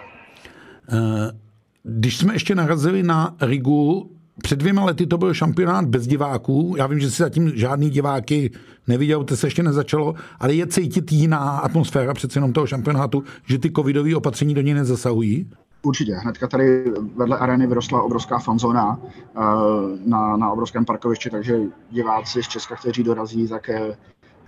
Eh, 0.93 1.31
když 1.83 2.17
jsme 2.17 2.35
ještě 2.35 2.55
narazili 2.55 3.03
na 3.03 3.37
Rigu, 3.41 4.11
před 4.43 4.59
dvěma 4.59 4.85
lety 4.85 5.07
to 5.07 5.19
byl 5.19 5.35
šampionát 5.35 5.85
bez 5.85 6.07
diváků. 6.07 6.75
Já 6.79 6.87
vím, 6.87 7.01
že 7.01 7.11
si 7.11 7.23
zatím 7.23 7.53
žádný 7.55 7.91
diváky 7.91 8.51
neviděl, 8.87 9.25
to 9.25 9.37
se 9.37 9.47
ještě 9.47 9.63
nezačalo, 9.63 10.15
ale 10.41 10.55
je 10.55 10.67
cítit 10.67 11.13
jiná 11.13 11.39
atmosféra 11.39 12.15
přece 12.15 12.37
jenom 12.37 12.53
toho 12.53 12.67
šampionátu, 12.67 13.25
že 13.47 13.59
ty 13.59 13.71
covidové 13.71 14.17
opatření 14.17 14.55
do 14.55 14.61
něj 14.61 14.75
nezasahují? 14.75 15.51
Určitě. 15.83 16.15
Hnedka 16.15 16.49
tady 16.49 16.85
vedle 17.17 17.39
arény 17.39 17.67
vyrostla 17.67 18.03
obrovská 18.03 18.39
fanzóna 18.39 19.01
eh, 19.03 19.41
na, 20.07 20.37
na 20.37 20.51
obrovském 20.51 20.85
parkovišti, 20.85 21.31
takže 21.31 21.61
diváci 21.91 22.43
z 22.43 22.49
Česka, 22.49 22.77
kteří 22.77 23.03
dorazí, 23.03 23.49
tak 23.49 23.69
eh, 23.69 23.97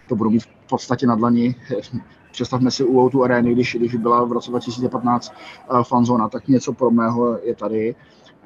to 0.08 0.16
budou 0.16 0.30
mít 0.30 0.42
v 0.42 0.48
podstatě 0.68 1.06
na 1.06 1.14
dlani. 1.14 1.54
Představme 2.32 2.70
si 2.70 2.84
u 2.84 3.10
tu 3.10 3.24
arény, 3.24 3.52
když, 3.52 3.76
když 3.78 3.94
byla 3.94 4.24
v 4.24 4.32
roce 4.32 4.50
2015 4.50 5.32
eh, 5.32 5.84
fanzóna, 5.84 6.28
tak 6.28 6.48
něco 6.48 6.72
podobného 6.72 7.38
je 7.42 7.54
tady. 7.54 7.94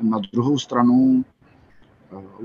Na 0.03 0.19
druhou 0.33 0.59
stranu 0.59 1.25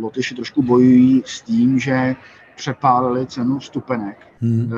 Lotyši 0.02 0.36
trošku 0.36 0.62
bojují 0.62 1.24
s 1.26 1.42
tím, 1.42 1.80
že 1.80 2.16
přepálili 2.56 3.26
cenu 3.26 3.60
vstupenek 3.60 4.28
hmm. 4.42 4.72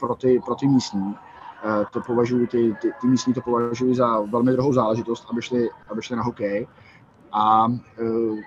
pro, 0.00 0.14
ty, 0.14 0.40
pro 0.44 0.54
ty 0.54 0.66
místní 0.66 1.14
Eh, 1.64 1.86
to 1.92 2.00
považuji, 2.00 2.46
ty, 2.46 2.76
ty, 2.80 2.92
ty 3.00 3.06
místní 3.06 3.34
to 3.34 3.40
považuji 3.40 3.94
za 3.94 4.20
velmi 4.20 4.52
drahou 4.52 4.72
záležitost, 4.72 5.26
aby 5.30 5.42
šli, 5.42 5.68
aby 5.88 6.02
šli 6.02 6.16
na 6.16 6.22
hokej. 6.22 6.66
A 7.32 7.66
eh, 7.72 8.42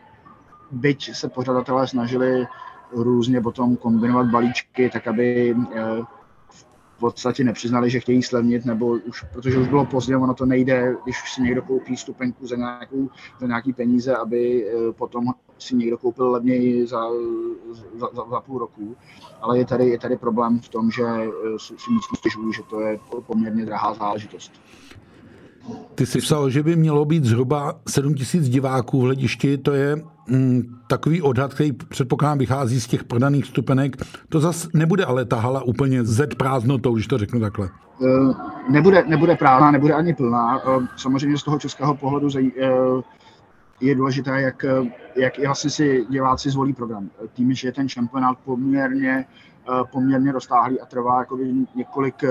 byť 0.72 1.16
se 1.16 1.30
pořadatelé 1.30 1.88
snažili 1.88 2.48
různě 2.92 3.42
potom 3.42 3.76
kombinovat 3.78 4.28
balíčky, 4.28 4.90
tak 4.90 5.08
aby 5.08 5.56
eh, 5.76 6.02
podstatě 7.02 7.44
nepřiznali, 7.44 7.90
že 7.90 8.00
chtějí 8.00 8.24
slevnit, 8.24 8.66
nebo 8.66 8.88
už, 8.88 9.24
protože 9.34 9.58
už 9.58 9.68
bylo 9.68 9.86
pozdě, 9.86 10.18
ono 10.18 10.34
to 10.34 10.46
nejde, 10.46 10.96
když 11.04 11.34
si 11.34 11.42
někdo 11.42 11.62
koupí 11.62 11.98
stupenku 11.98 12.48
za, 12.48 12.56
nějakou, 12.56 13.10
za 13.40 13.48
nějaký 13.48 13.74
peníze, 13.74 14.16
aby 14.16 14.68
eh, 14.68 14.94
potom 14.94 15.26
si 15.60 15.76
někdo 15.76 15.98
koupil 15.98 16.32
levněji 16.32 16.88
za, 16.88 17.02
za, 17.96 18.08
za, 18.14 18.30
za 18.32 18.42
půl 18.42 18.60
roku. 18.60 18.96
Ale 19.42 19.58
je 19.58 19.66
tady, 19.66 19.90
je 19.90 20.00
tady 20.00 20.18
problém 20.18 20.60
v 20.60 20.70
tom, 20.70 20.92
že 20.92 21.04
eh, 21.04 21.60
si 21.60 21.74
místní 21.74 22.18
stěžují, 22.18 22.54
že 22.54 22.62
to 22.70 22.82
je 22.82 23.00
poměrně 23.26 23.66
drahá 23.66 23.94
záležitost. 23.94 24.52
Ty 25.96 26.06
jsi 26.06 26.20
psal, 26.20 26.50
že 26.50 26.64
by 26.64 26.76
mělo 26.76 27.06
být 27.06 27.26
zhruba 27.26 27.74
7 27.88 28.14
tisíc 28.14 28.50
diváků 28.50 29.02
v 29.02 29.04
hledišti, 29.04 29.58
to 29.58 29.74
je 29.74 29.96
mm, 30.28 30.62
takový 30.88 31.22
odhad, 31.22 31.54
který 31.54 31.72
předpokládám 31.72 32.38
vychází 32.38 32.82
z 32.82 32.88
těch 32.88 33.04
prodaných 33.04 33.46
stupenek. 33.46 33.98
To 34.30 34.40
zas 34.40 34.68
nebude 34.74 35.06
ale 35.06 35.26
ta 35.26 35.40
hala 35.40 35.64
úplně 35.64 36.04
zed 36.04 36.36
prázdnotou, 36.36 36.94
když 36.94 37.08
to 37.08 37.18
řeknu 37.18 37.40
takhle. 37.40 37.70
Uh, 38.00 38.36
nebude, 38.70 39.04
nebude 39.08 39.36
prázdná, 39.36 39.72
nebude 39.72 39.94
ani 39.94 40.14
plná. 40.14 40.66
Uh, 40.66 40.86
samozřejmě 40.98 41.38
z 41.38 41.44
toho 41.44 41.60
českého 41.60 41.96
pohledu 41.96 42.28
uh, 42.28 42.52
je 43.82 43.96
důležité, 43.96 44.42
jak, 44.42 44.66
jak 45.16 45.40
vlastně 45.46 45.70
si 45.70 46.06
diváci 46.10 46.50
zvolí 46.50 46.74
program. 46.74 47.10
Tím, 47.34 47.54
že 47.54 47.68
je 47.68 47.72
ten 47.72 47.90
šampionát 47.90 48.38
poměrně 48.46 49.26
poměrně 49.92 50.32
roztáhlý 50.32 50.82
a 50.82 50.86
trvá 50.86 51.20
jako 51.20 51.38
několik, 51.76 52.24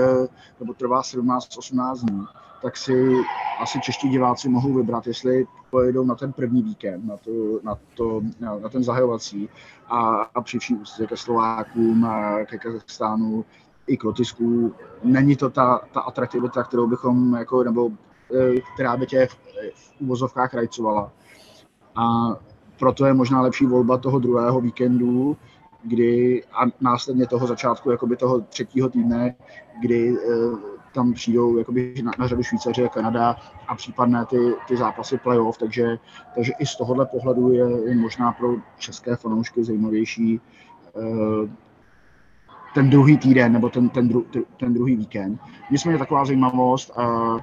nebo 0.59 0.73
trvá 0.73 1.01
17-18 1.01 1.95
dní 1.95 2.25
tak 2.61 2.77
si 2.77 3.13
asi 3.59 3.79
čeští 3.81 4.09
diváci 4.09 4.49
mohou 4.49 4.73
vybrat, 4.73 5.07
jestli 5.07 5.45
pojedou 5.69 6.05
na 6.05 6.15
ten 6.15 6.33
první 6.33 6.61
víkend, 6.61 7.05
na, 7.05 7.17
to, 7.17 7.31
na, 7.63 7.77
to, 7.95 8.21
na 8.39 8.69
ten 8.69 8.83
zahajovací 8.83 9.49
a, 9.87 9.99
a 10.09 10.41
při 10.41 10.59
vší 10.59 10.75
úctě 10.75 11.07
ke 11.07 11.17
Slovákům, 11.17 12.05
a 12.05 12.45
ke 12.45 12.57
Kazachstánu 12.57 13.45
i 13.87 13.97
k 13.97 14.03
Lotisku. 14.03 14.73
Není 15.03 15.35
to 15.35 15.49
ta, 15.49 15.81
ta 15.91 16.01
atraktivita, 16.01 16.63
kterou 16.63 16.87
bychom, 16.87 17.35
jako, 17.35 17.63
nebo 17.63 17.89
která 18.73 18.97
by 18.97 19.07
tě 19.07 19.27
v, 19.27 19.35
v 19.73 19.93
uvozovkách 19.99 20.53
rajcovala. 20.53 21.11
A 21.95 22.35
proto 22.79 23.05
je 23.05 23.13
možná 23.13 23.41
lepší 23.41 23.65
volba 23.65 23.97
toho 23.97 24.19
druhého 24.19 24.61
víkendu, 24.61 25.37
kdy 25.83 26.43
a 26.53 26.61
následně 26.81 27.27
toho 27.27 27.47
začátku 27.47 27.91
jakoby 27.91 28.17
toho 28.17 28.41
třetího 28.41 28.89
týdne, 28.89 29.35
kdy 29.81 30.09
e, 30.09 30.15
tam 30.93 31.13
přijdou 31.13 31.57
jakoby 31.57 31.93
na, 32.03 32.11
na 32.19 32.27
řadu 32.27 32.43
Švýcaři, 32.43 32.89
Kanada 32.93 33.35
a 33.67 33.75
případné 33.75 34.25
ty, 34.25 34.37
ty 34.67 34.77
zápasy 34.77 35.17
playoff, 35.17 35.57
takže, 35.57 35.99
takže 36.35 36.51
i 36.59 36.65
z 36.65 36.75
tohohle 36.75 37.05
pohledu 37.05 37.51
je, 37.51 37.89
je 37.89 37.95
možná 37.95 38.31
pro 38.31 38.55
české 38.77 39.15
fanoušky 39.15 39.63
zajímavější 39.63 40.39
uh, 40.93 41.49
ten 42.73 42.89
druhý 42.89 43.17
týden 43.17 43.53
nebo 43.53 43.69
ten, 43.69 43.89
ten, 43.89 44.07
dru, 44.07 44.25
ten 44.59 44.73
druhý 44.73 44.95
víkend. 44.95 45.39
Nicméně 45.71 45.97
taková 45.97 46.25
zajímavost, 46.25 46.91
uh, 46.97 47.39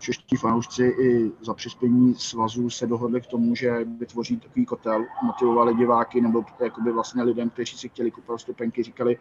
čeští 0.00 0.36
fanoušci 0.36 0.84
i 0.84 1.32
za 1.42 1.54
přispění 1.54 2.14
svazu 2.14 2.70
se 2.70 2.86
dohodli 2.86 3.20
k 3.20 3.26
tomu, 3.26 3.54
že 3.54 3.84
vytvoří 3.84 4.36
takový 4.36 4.66
kotel, 4.66 5.04
motivovali 5.22 5.74
diváky 5.74 6.20
nebo 6.20 6.44
jakoby 6.60 6.92
vlastně 6.92 7.22
lidem, 7.22 7.50
kteří 7.50 7.78
si 7.78 7.88
chtěli 7.88 8.10
kupovat 8.10 8.40
stupenky, 8.40 8.82
říkali, 8.82 9.18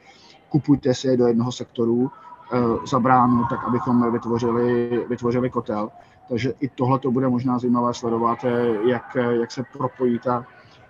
kupujte 0.50 0.94
si 0.94 1.08
je 1.08 1.18
do 1.18 1.28
jednoho 1.28 1.52
sektoru, 1.52 2.12
Eh, 2.52 2.88
za 2.88 3.00
bránu, 3.00 3.46
tak 3.50 3.64
abychom 3.64 4.12
vytvořili, 4.12 4.90
vytvořili 5.10 5.50
kotel. 5.50 5.90
Takže 6.30 6.54
i 6.60 6.70
tohle 6.70 7.00
to 7.00 7.12
bude 7.12 7.30
možná 7.30 7.60
zajímavé 7.60 7.94
sledovat, 7.94 8.40
eh, 8.44 8.90
jak, 8.90 9.18
jak 9.30 9.52
se 9.52 9.64
propojí 9.74 10.20
ta, 10.20 10.46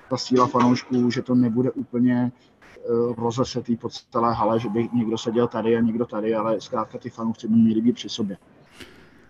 ta 0.09 0.17
síla 0.17 0.47
fanoušků, 0.47 1.11
že 1.11 1.21
to 1.21 1.35
nebude 1.35 1.71
úplně 1.71 2.31
eh, 2.31 2.79
rozesetý 3.17 3.75
po 3.75 3.89
celé 3.89 4.33
hale, 4.33 4.59
že 4.59 4.69
by 4.69 4.89
někdo 4.93 5.17
seděl 5.17 5.47
tady 5.47 5.77
a 5.77 5.81
někdo 5.81 6.05
tady, 6.05 6.35
ale 6.35 6.61
zkrátka 6.61 6.97
ty 6.97 7.09
fanoušci 7.09 7.47
by 7.47 7.55
měli 7.55 7.81
být 7.81 7.93
při 7.93 8.09
sobě. 8.09 8.37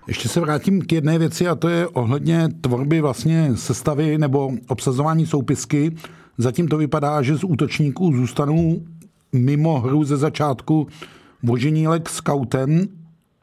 Ještě 0.10 0.30
se 0.30 0.39
vrátím 0.39 0.82
k 0.82 0.92
jedné 0.92 1.20
věci 1.20 1.48
a 1.48 1.56
to 1.56 1.70
je 1.70 1.88
ohledně 1.88 2.50
tvorby 2.62 3.01
vlastně 3.01 3.51
sestavy 3.56 4.18
nebo 4.18 4.51
obsazování 4.68 5.25
soupisky. 5.25 5.96
Zatím 6.38 6.68
to 6.68 6.78
vypadá, 6.78 7.22
že 7.22 7.38
z 7.38 7.44
útočníků 7.44 8.13
zůstanou 8.16 8.82
mimo 9.32 9.80
hru 9.80 10.04
ze 10.04 10.18
začátku 10.18 10.88
Voženílek 11.44 12.10
scoutem 12.10 12.88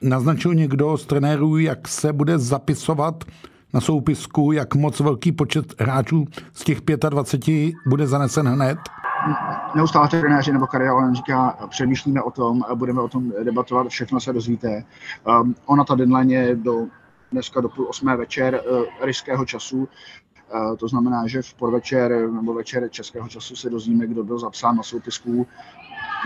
naznačil 0.03 0.55
někdo 0.55 0.99
z 0.99 1.07
trenérů, 1.07 1.59
jak 1.59 1.89
se 1.89 2.13
bude 2.13 2.39
zapisovat 2.39 3.25
na 3.75 3.81
soupisku, 3.81 4.53
jak 4.53 4.75
moc 4.75 5.01
velký 5.01 5.33
počet 5.33 5.81
hráčů 5.81 6.25
z 6.53 6.65
těch 6.65 6.81
25 7.11 7.75
bude 7.87 8.07
zanesen 8.07 8.49
hned? 8.49 8.79
Neustále 9.75 10.09
trenéři 10.09 10.53
nebo 10.53 10.67
Karel 10.67 11.15
říká, 11.15 11.59
přemýšlíme 11.69 12.23
o 12.23 12.31
tom, 12.31 12.65
budeme 12.75 13.01
o 13.01 13.09
tom 13.09 13.33
debatovat, 13.45 13.89
všechno 13.89 14.21
se 14.21 14.33
dozvíte. 14.33 14.85
Um, 15.41 15.55
ona 15.67 15.85
ta 15.85 15.95
deadline 15.95 16.33
je 16.33 16.57
do, 16.57 16.87
dneska 17.33 17.61
do 17.61 17.69
půl 17.69 17.87
osmé 17.89 18.17
večer 18.17 18.61
uh, 18.71 18.85
ryského 19.01 19.45
času, 19.45 19.89
Uh, 20.55 20.77
to 20.77 20.89
znamená, 20.89 21.27
že 21.27 21.43
v 21.43 21.55
podvečer 21.55 22.31
nebo 22.31 22.55
večer 22.55 22.89
českého 22.91 23.29
času 23.29 23.57
se 23.57 23.71
dozvíme, 23.71 24.07
kdo 24.07 24.25
byl 24.25 24.39
zapsán 24.39 24.77
na 24.77 24.83
soupisku. 24.83 25.47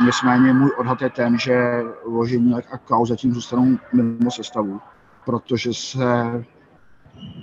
Nicméně 0.05 0.53
můj 0.53 0.71
odhad 0.79 1.03
je 1.03 1.11
ten, 1.11 1.39
že 1.39 1.83
Voženílek 2.07 2.75
a 2.75 2.79
Kau 2.79 3.07
zatím 3.07 3.35
zůstanou 3.35 3.79
mimo 3.93 4.31
sestavu, 4.31 4.81
protože 5.25 5.75
se 5.75 6.45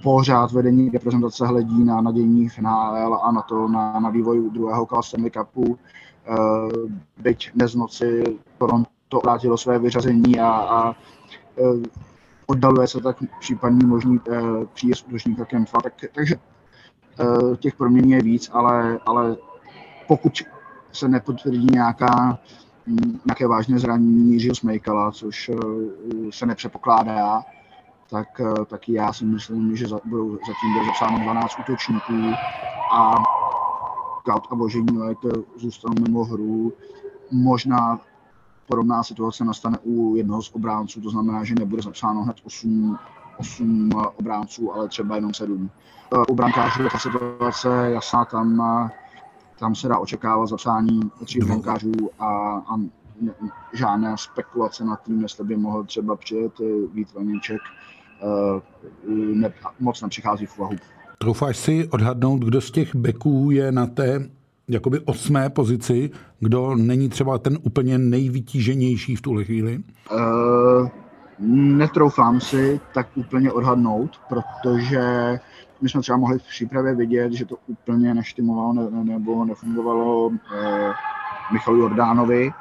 pořád 0.03 0.51
vedení 0.51 0.89
reprezentace 0.89 1.48
hledí 1.48 1.84
na 1.84 2.01
nadějní 2.01 2.50
finále 2.50 3.19
a 3.22 3.31
na 3.31 3.41
to, 3.41 3.67
na, 3.67 4.00
na 4.00 4.10
vývoj 4.10 4.50
druhého 4.50 4.86
kola 4.86 5.01
Stanley 5.01 5.31
Cupu. 5.31 5.62
Uh, 5.62 5.77
byť 7.17 7.51
dnes 7.55 7.75
noci 7.75 8.24
Toronto 8.57 9.19
vrátilo 9.24 9.57
své 9.57 9.79
vyřazení 9.79 10.39
a, 10.39 10.50
a 10.50 10.96
uh, 11.55 11.84
oddaluje 12.48 12.88
se 12.88 13.01
tak 13.01 13.17
případný 13.39 13.86
možný 13.86 14.19
uh, 14.19 14.65
příjezd 14.74 15.07
útočníka 15.07 15.46
Kemfa. 15.46 15.81
Tak, 15.81 15.93
takže 16.15 16.36
těch 17.60 17.75
proměn 17.75 18.10
je 18.10 18.22
víc, 18.22 18.50
ale, 18.53 19.00
ale 19.05 19.38
pokud 20.07 20.34
se 20.91 21.07
nepotvrdí 21.07 21.67
nějaká, 21.72 22.39
nějaké 23.25 23.48
vážné 23.48 23.79
zranění 23.79 24.34
Jiřího 24.34 24.55
Smejkala, 24.55 25.12
což 25.12 25.50
eh, 25.50 25.55
se 26.29 26.46
nepřepokládá, 26.46 27.41
tak, 28.10 28.42
eh, 28.42 28.66
tak 28.66 28.90
já 28.90 29.14
si 29.14 29.26
myslím, 29.26 29.76
že 29.76 29.88
za, 29.88 30.00
budou 30.06 30.32
zatím 30.32 30.74
bude 30.74 30.86
zapsáno 30.86 31.20
12 31.20 31.60
útočníků 31.60 32.34
a 32.94 33.16
Kaut 34.26 34.48
a 34.52 34.56
Boženílek 34.56 35.18
zůstanou 35.56 35.96
mimo 36.08 36.24
hru. 36.24 36.74
Možná 37.32 38.00
podobná 38.68 39.04
situace 39.04 39.46
nastane 39.46 39.78
u 39.84 40.16
jednoho 40.16 40.42
z 40.42 40.52
obránců, 40.56 41.02
to 41.02 41.10
znamená, 41.10 41.44
že 41.44 41.56
nebude 41.56 41.82
zapsáno 41.82 42.24
hned 42.24 42.38
8, 42.44 43.00
8 43.38 43.90
obránců, 44.16 44.74
ale 44.74 44.88
třeba 44.88 45.16
jenom 45.16 45.34
7. 45.34 45.70
U 46.30 46.36
brankářů 46.36 46.84
je 46.84 46.90
ta 46.90 47.00
situace 47.00 47.92
jasná, 47.92 48.26
tam, 48.26 48.64
tam 49.60 49.76
se 49.76 49.88
dá 49.88 49.98
očekávat 49.98 50.48
zapsání 50.48 51.00
tří 51.26 51.40
brankářů 51.40 51.92
a, 52.20 52.28
a 52.58 52.78
žádná 53.74 54.18
spekulace 54.18 54.86
nad 54.86 55.04
tím, 55.04 55.22
jestli 55.22 55.44
by 55.44 55.58
mohl 55.58 55.84
třeba 55.84 56.16
přijet 56.16 56.54
Vít 56.94 57.14
Vaníček, 57.14 57.62
ne, 59.33 59.53
moc 59.79 60.01
nepřichází 60.01 60.45
v 60.45 60.59
úvahu. 60.59 60.75
Troufáš 61.17 61.57
si 61.57 61.88
odhadnout, 61.88 62.43
kdo 62.43 62.62
z 62.62 62.71
těch 62.71 62.95
beků 62.95 63.51
je 63.51 63.71
na 63.71 63.88
té 63.88 64.29
jakoby 64.67 65.00
osmé 65.00 65.50
pozici, 65.50 66.09
kdo 66.39 66.75
není 66.75 67.09
třeba 67.09 67.38
ten 67.38 67.57
úplně 67.63 67.97
nejvytíženější 67.97 69.15
v 69.15 69.21
tuhle 69.21 69.43
chvíli? 69.43 69.79
Uh, 70.12 70.89
netroufám 71.77 72.41
si 72.41 72.79
tak 72.93 73.07
úplně 73.15 73.51
odhadnout, 73.51 74.12
protože 74.29 75.01
my 75.81 75.89
jsme 75.89 76.01
třeba 76.01 76.17
mohli 76.17 76.39
v 76.39 76.47
přípravě 76.47 76.95
vidět, 76.95 77.33
že 77.33 77.45
to 77.45 77.55
úplně 77.67 78.13
neštimovalo 78.13 78.74
ne, 78.74 79.03
nebo 79.03 79.45
nefungovalo 79.45 80.27
uh, 80.27 80.38
Michalu 81.53 81.77
Jordánovi. 81.77 82.51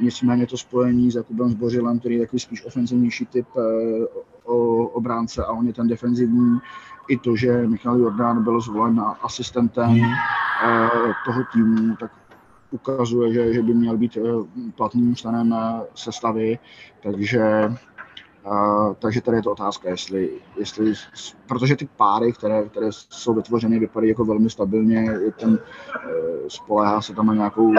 Nicméně 0.00 0.46
to 0.46 0.56
spojení 0.56 1.10
s 1.10 1.14
Jakubem 1.14 1.50
Zbořilem, 1.50 1.98
který 1.98 2.14
je 2.14 2.20
takový 2.20 2.40
spíš 2.40 2.64
ofenzivnější 2.64 3.26
typ 3.26 3.46
o, 4.44 4.84
obránce 4.86 5.44
a 5.44 5.52
on 5.52 5.66
je 5.66 5.72
ten 5.72 5.88
defenzivní, 5.88 6.58
i 7.08 7.18
to, 7.18 7.36
že 7.36 7.66
Michal 7.66 7.98
Jordán 7.98 8.44
byl 8.44 8.60
zvolen 8.60 9.02
asistentem 9.22 9.90
hmm. 9.90 10.12
toho 11.24 11.44
týmu, 11.52 11.96
tak 11.96 12.10
ukazuje, 12.74 13.32
že, 13.32 13.52
že 13.54 13.62
by 13.62 13.74
měl 13.74 13.96
být 13.96 14.16
eh, 14.16 14.20
platným 14.76 15.16
členem 15.16 15.52
eh, 15.52 15.80
sestavy, 15.94 16.58
takže 17.02 17.72
Uh, 18.46 18.94
takže 18.98 19.20
tady 19.20 19.36
je 19.36 19.42
to 19.42 19.52
otázka, 19.52 19.88
jestli, 19.88 20.30
jestli, 20.58 20.92
protože 21.48 21.76
ty 21.76 21.88
páry, 21.96 22.32
které, 22.32 22.68
které 22.68 22.86
jsou 22.90 23.34
vytvořeny, 23.34 23.78
vypadají 23.78 24.08
jako 24.08 24.24
velmi 24.24 24.50
stabilně, 24.50 25.10
je 25.24 25.32
ten, 25.32 25.50
uh, 25.50 26.48
spolehá 26.48 27.00
se 27.00 27.14
tam 27.14 27.26
na 27.26 27.34
nějakou 27.34 27.74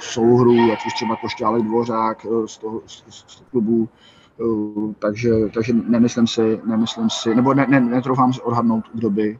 souhru, 0.00 0.72
ať 0.72 0.86
už 0.86 0.94
třeba 0.94 1.16
Košťálek 1.16 1.62
Dvořák 1.62 2.24
uh, 2.24 2.46
z 2.46 2.58
toho 2.58 2.82
z, 2.86 3.04
z 3.08 3.42
klubu, 3.50 3.88
Eh, 4.40 4.94
takže, 4.98 5.30
takže 5.54 5.72
nemyslím 5.72 6.26
si, 6.26 6.60
nemyslím 6.64 7.10
si, 7.10 7.34
nebo 7.34 7.54
ne, 7.54 7.66
ne, 7.68 7.80
netroufám 7.80 8.32
si 8.32 8.40
odhadnout, 8.40 8.84
kdo 8.94 9.10
by, 9.10 9.38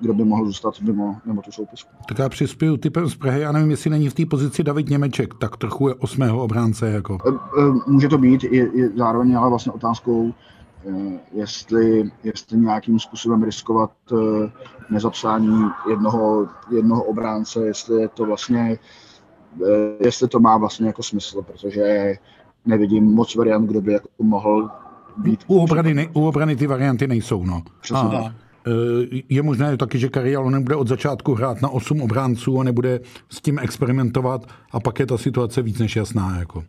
kdo 0.00 0.14
by 0.14 0.24
mohl 0.24 0.46
zůstat 0.46 0.80
mimo, 0.80 1.16
mimo 1.24 1.42
tu 1.42 1.52
soupisku. 1.52 1.90
Tak 2.08 2.18
já 2.18 2.28
přispěju 2.28 2.76
typem 2.76 3.08
z 3.08 3.16
Prahy, 3.16 3.40
já 3.40 3.52
nevím, 3.52 3.70
jestli 3.70 3.90
není 3.90 4.08
v 4.08 4.14
té 4.14 4.26
pozici 4.26 4.64
David 4.64 4.88
Němeček, 4.88 5.34
tak 5.34 5.56
trochu 5.56 5.88
je 5.88 5.94
osmého 5.94 6.42
obránce. 6.42 6.90
Jako. 6.90 7.18
Eh, 7.28 7.32
eh, 7.60 7.90
může 7.90 8.08
to 8.08 8.18
být, 8.18 8.44
je, 8.44 8.70
je 8.74 8.88
zároveň 8.96 9.36
ale 9.36 9.50
vlastně 9.50 9.72
otázkou, 9.72 10.34
jestli, 11.32 12.10
jestli 12.24 12.58
nějakým 12.58 12.98
způsobem 12.98 13.42
riskovat 13.42 13.90
nezapsání 14.90 15.64
jednoho, 15.88 16.48
jednoho 16.70 17.02
obránce, 17.02 17.66
jestli 17.66 18.00
je 18.00 18.08
to 18.08 18.24
vlastně 18.24 18.78
jestli 20.00 20.28
to 20.28 20.40
má 20.40 20.56
vlastně 20.56 20.86
jako 20.86 21.02
smysl, 21.02 21.42
protože 21.42 22.14
nevidím 22.66 23.04
moc 23.04 23.34
variant, 23.34 23.66
kdo 23.66 23.80
by 23.80 23.92
jako 23.92 24.08
mohl 24.18 24.70
být. 25.16 25.44
U 25.46 25.58
obrany, 25.58 25.94
ne, 25.94 26.08
u 26.12 26.26
obrany 26.26 26.56
ty 26.56 26.66
varianty 26.66 27.06
nejsou, 27.06 27.44
no. 27.44 27.62
Přesně 27.80 28.18
a, 28.18 28.24
e, 28.26 28.30
je 29.28 29.42
možné 29.42 29.76
taky, 29.76 29.98
že 29.98 30.08
Karialo 30.08 30.50
nebude 30.50 30.76
od 30.76 30.88
začátku 30.88 31.34
hrát 31.34 31.62
na 31.62 31.68
8 31.68 32.02
obránců 32.02 32.60
a 32.60 32.64
nebude 32.64 33.00
s 33.28 33.40
tím 33.40 33.58
experimentovat 33.58 34.46
a 34.72 34.80
pak 34.80 34.98
je 34.98 35.06
ta 35.06 35.18
situace 35.18 35.62
víc 35.62 35.78
než 35.78 35.96
jasná. 35.96 36.38
Jako. 36.38 36.64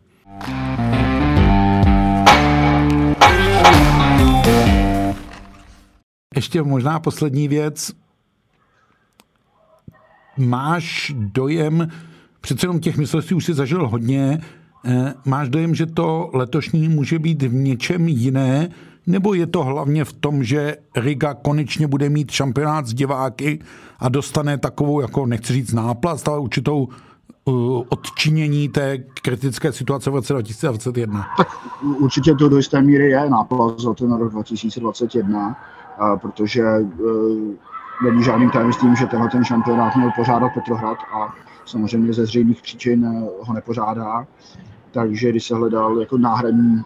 Ještě 6.36 6.62
možná 6.62 7.00
poslední 7.00 7.48
věc. 7.48 7.92
Máš 10.38 11.12
dojem, 11.16 11.88
přece 12.46 12.64
jenom 12.64 12.80
těch 12.80 12.96
mistrovství 12.96 13.36
už 13.36 13.44
si 13.44 13.54
zažil 13.54 13.88
hodně, 13.88 14.40
Eh, 14.88 15.14
máš 15.24 15.48
dojem, 15.48 15.74
že 15.74 15.86
to 15.86 16.30
letošní 16.32 16.88
může 16.88 17.18
být 17.18 17.42
v 17.42 17.54
něčem 17.54 18.08
jiné, 18.08 18.68
nebo 19.06 19.34
je 19.34 19.46
to 19.46 19.64
hlavně 19.64 20.04
v 20.04 20.12
tom, 20.12 20.44
že 20.44 20.76
Riga 20.96 21.34
konečně 21.34 21.86
bude 21.86 22.08
mít 22.08 22.30
šampionát 22.30 22.86
s 22.86 22.94
diváky 22.94 23.58
a 23.98 24.08
dostane 24.08 24.58
takovou, 24.58 25.00
jako 25.00 25.26
nechci 25.26 25.52
říct 25.52 25.72
náplast, 25.72 26.28
ale 26.28 26.38
určitou 26.38 26.88
uh, 27.44 27.82
odčinění 27.88 28.68
té 28.68 28.98
kritické 28.98 29.72
situace 29.72 30.10
v 30.10 30.14
roce 30.14 30.32
2021? 30.32 31.26
Tak 31.36 31.48
určitě 31.82 32.34
to 32.34 32.48
do 32.48 32.56
jisté 32.56 32.82
míry 32.82 33.10
je 33.10 33.30
náplast 33.30 33.80
za 33.80 33.94
ten 33.94 34.12
rok 34.12 34.32
2021, 34.32 35.48
uh, 35.48 36.18
protože 36.18 36.62
není 38.04 38.24
žádným 38.24 38.50
tajemstvím, 38.50 38.96
že 38.96 39.06
tenhle 39.06 39.28
ten 39.28 39.44
šampionát 39.44 39.96
měl 39.96 40.10
pořádat 40.16 40.48
Petrohrad 40.54 40.98
a 41.12 41.34
samozřejmě 41.66 42.12
ze 42.12 42.26
zřejmých 42.26 42.62
příčin 42.62 43.28
ho 43.40 43.54
nepořádá 43.54 44.26
takže 44.96 45.30
když 45.30 45.46
se 45.46 45.54
hledal 45.54 46.00
jako 46.00 46.18
náhradní, 46.18 46.82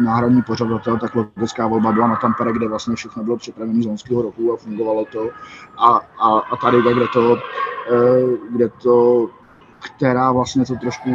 náhradní 0.00 0.42
pořadatel, 0.42 0.98
tak 0.98 1.14
logická 1.14 1.66
volba 1.66 1.92
byla 1.92 2.06
na 2.06 2.16
Tampere, 2.16 2.52
kde 2.52 2.68
vlastně 2.68 2.94
všechno 2.94 3.24
bylo 3.24 3.36
připravené 3.36 3.82
z 3.82 3.86
loňského 3.86 4.22
roku 4.22 4.52
a 4.52 4.56
fungovalo 4.56 5.04
to. 5.04 5.30
A, 5.78 5.88
a, 5.96 6.38
a 6.38 6.56
tady, 6.56 6.82
kde 6.82 7.06
to, 7.12 7.36
eh, 7.36 8.36
kde 8.50 8.68
to, 8.68 9.28
která 9.80 10.32
vlastně 10.32 10.64
to 10.64 10.74
trošku 10.76 11.10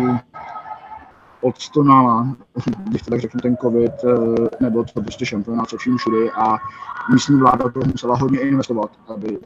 odstonala, 1.44 2.28
když 2.84 3.02
to 3.02 3.12
tak 3.12 3.22
řeknu, 3.22 3.40
ten 3.40 3.58
covid, 3.58 3.92
eh, 4.04 4.50
nebo 4.60 4.84
to 4.84 5.02
prostě 5.02 5.26
šampionát 5.26 5.70
se 5.70 5.78
vším 5.78 5.98
všude 5.98 6.32
a 6.32 6.58
místní 7.14 7.40
vláda 7.40 7.70
to 7.70 7.80
musela 7.80 8.18
hodně 8.18 8.40
investovat, 8.40 8.92
aby 9.08 9.40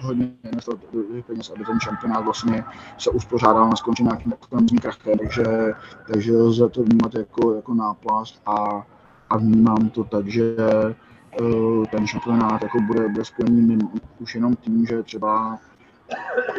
hodně 0.00 0.32
investovat 0.44 0.80
peněz, 1.26 1.52
aby 1.56 1.64
ten 1.64 1.80
šampionát 1.80 2.24
vlastně 2.24 2.64
se 2.98 3.10
uspořádal 3.10 3.68
na 3.68 3.76
skončení 3.76 4.06
nějakým 4.06 4.32
ekonomickým 4.32 4.78
krachem, 4.78 5.18
takže, 5.18 5.72
takže 6.12 6.36
lze 6.36 6.68
to 6.68 6.82
vnímat 6.82 7.14
jako, 7.14 7.54
jako 7.54 7.74
náplast 7.74 8.42
a, 8.46 8.86
a 9.30 9.36
vnímám 9.36 9.88
to 9.88 10.04
tak, 10.04 10.28
že 10.28 10.54
eh, 10.58 11.86
ten 11.90 12.06
šampionát 12.06 12.62
jako 12.62 12.80
bude, 12.80 13.08
bude 13.08 13.24
spojený 13.24 13.78
už 14.18 14.34
jenom 14.34 14.56
tím, 14.56 14.86
že 14.86 15.02
třeba 15.02 15.58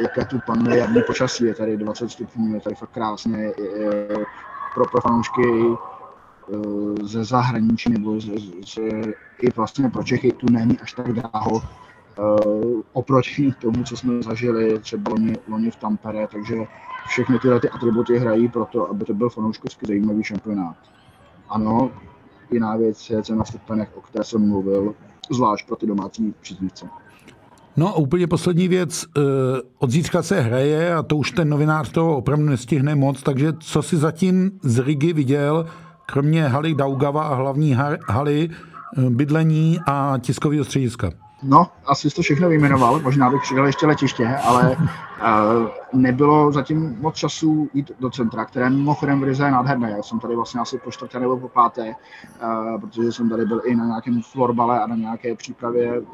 jaké 0.01 0.25
tu 0.25 0.39
panuje 0.45 0.77
jarní 0.77 1.01
počasí, 1.07 1.43
je 1.43 1.55
tady 1.55 1.77
20 1.77 2.09
stupňů, 2.09 2.53
je 2.53 2.61
tady 2.61 2.75
fakt 2.75 2.89
krásně, 2.89 3.37
je, 3.37 4.25
pro, 4.73 4.85
pro 4.85 5.01
fanoušky 5.01 5.43
eh, 5.43 7.05
ze 7.05 7.23
zahraničí 7.23 7.89
nebo 7.89 8.19
z, 8.19 8.25
z, 8.65 8.79
i 9.41 9.51
vlastně 9.55 9.89
pro 9.89 10.03
Čechy 10.03 10.31
tu 10.31 10.45
není 10.51 10.79
až 10.79 10.93
tak 10.93 11.13
dráho 11.13 11.51
uh, 11.51 12.81
oproti 12.93 13.53
tomu, 13.61 13.83
co 13.83 13.97
jsme 13.97 14.23
zažili 14.23 14.79
třeba 14.79 15.11
loni, 15.11 15.37
loni 15.47 15.71
v 15.71 15.75
Tampere, 15.75 16.27
takže 16.27 16.55
všechny 17.07 17.39
tyhle 17.39 17.59
ty 17.59 17.69
atributy 17.69 18.17
hrají 18.17 18.47
pro 18.47 18.65
to, 18.65 18.89
aby 18.89 19.05
to 19.05 19.13
byl 19.13 19.29
fanouškovsky 19.29 19.85
zajímavý 19.85 20.23
šampionát. 20.23 20.75
Ano, 21.49 21.91
jiná 22.51 22.77
věc 22.77 23.09
je 23.09 23.23
cena 23.23 23.43
vstupenek, 23.43 23.89
o 23.95 24.01
které 24.01 24.23
jsem 24.23 24.49
mluvil, 24.49 24.95
zvlášť 25.31 25.67
pro 25.67 25.75
ty 25.75 25.85
domácí 25.85 26.33
příznivce. 26.41 26.89
No 27.77 27.87
a 27.87 27.93
úplně 27.93 28.27
poslední 28.27 28.67
věc. 28.67 29.05
Eh, 29.17 29.21
od 29.79 29.91
zítřka 29.91 30.23
se 30.23 30.41
hraje 30.41 30.95
a 30.95 31.03
to 31.03 31.17
už 31.17 31.31
ten 31.31 31.49
novinář 31.49 31.91
toho 31.91 32.17
opravdu 32.17 32.45
nestihne 32.45 32.95
moc, 32.95 33.23
takže 33.23 33.53
co 33.59 33.81
si 33.81 33.97
zatím 33.97 34.51
z 34.61 34.79
Rigi 34.79 35.13
viděl, 35.13 35.65
kromě 36.05 36.47
haly 36.47 36.75
Daugava 36.75 37.23
a 37.23 37.35
hlavní 37.35 37.77
haly, 38.07 38.49
eh, 38.97 39.09
bydlení 39.09 39.79
a 39.87 40.17
tiskového 40.21 40.65
střediska? 40.65 41.22
No, 41.43 41.67
asi 41.85 42.09
jsi 42.09 42.15
to 42.15 42.21
všechno 42.21 42.49
vyjmenoval, 42.49 42.99
možná 42.99 43.29
bych 43.29 43.41
přidal 43.41 43.65
ještě 43.65 43.85
letiště, 43.85 44.27
ale 44.27 44.77
uh, 44.77 45.67
nebylo 45.93 46.51
zatím 46.51 46.97
moc 46.99 47.15
času 47.15 47.69
jít 47.73 47.91
do 47.99 48.09
centra, 48.09 48.45
které 48.45 48.69
mimochodem 48.69 49.19
v 49.19 49.23
Rize 49.23 49.45
je 49.45 49.51
nádherné. 49.51 49.91
Já 49.91 50.03
jsem 50.03 50.19
tady 50.19 50.35
vlastně 50.35 50.61
asi 50.61 50.77
po 50.77 50.91
čtvrté 50.91 51.19
nebo 51.19 51.37
po 51.37 51.49
páté, 51.49 51.95
uh, 52.43 52.81
protože 52.81 53.11
jsem 53.11 53.29
tady 53.29 53.45
byl 53.45 53.61
i 53.65 53.75
na 53.75 53.85
nějakém 53.85 54.21
florbale 54.21 54.79
a 54.79 54.87
na 54.87 54.95
nějaké 54.95 55.35
přípravě 55.35 55.99
uh, 55.99 56.05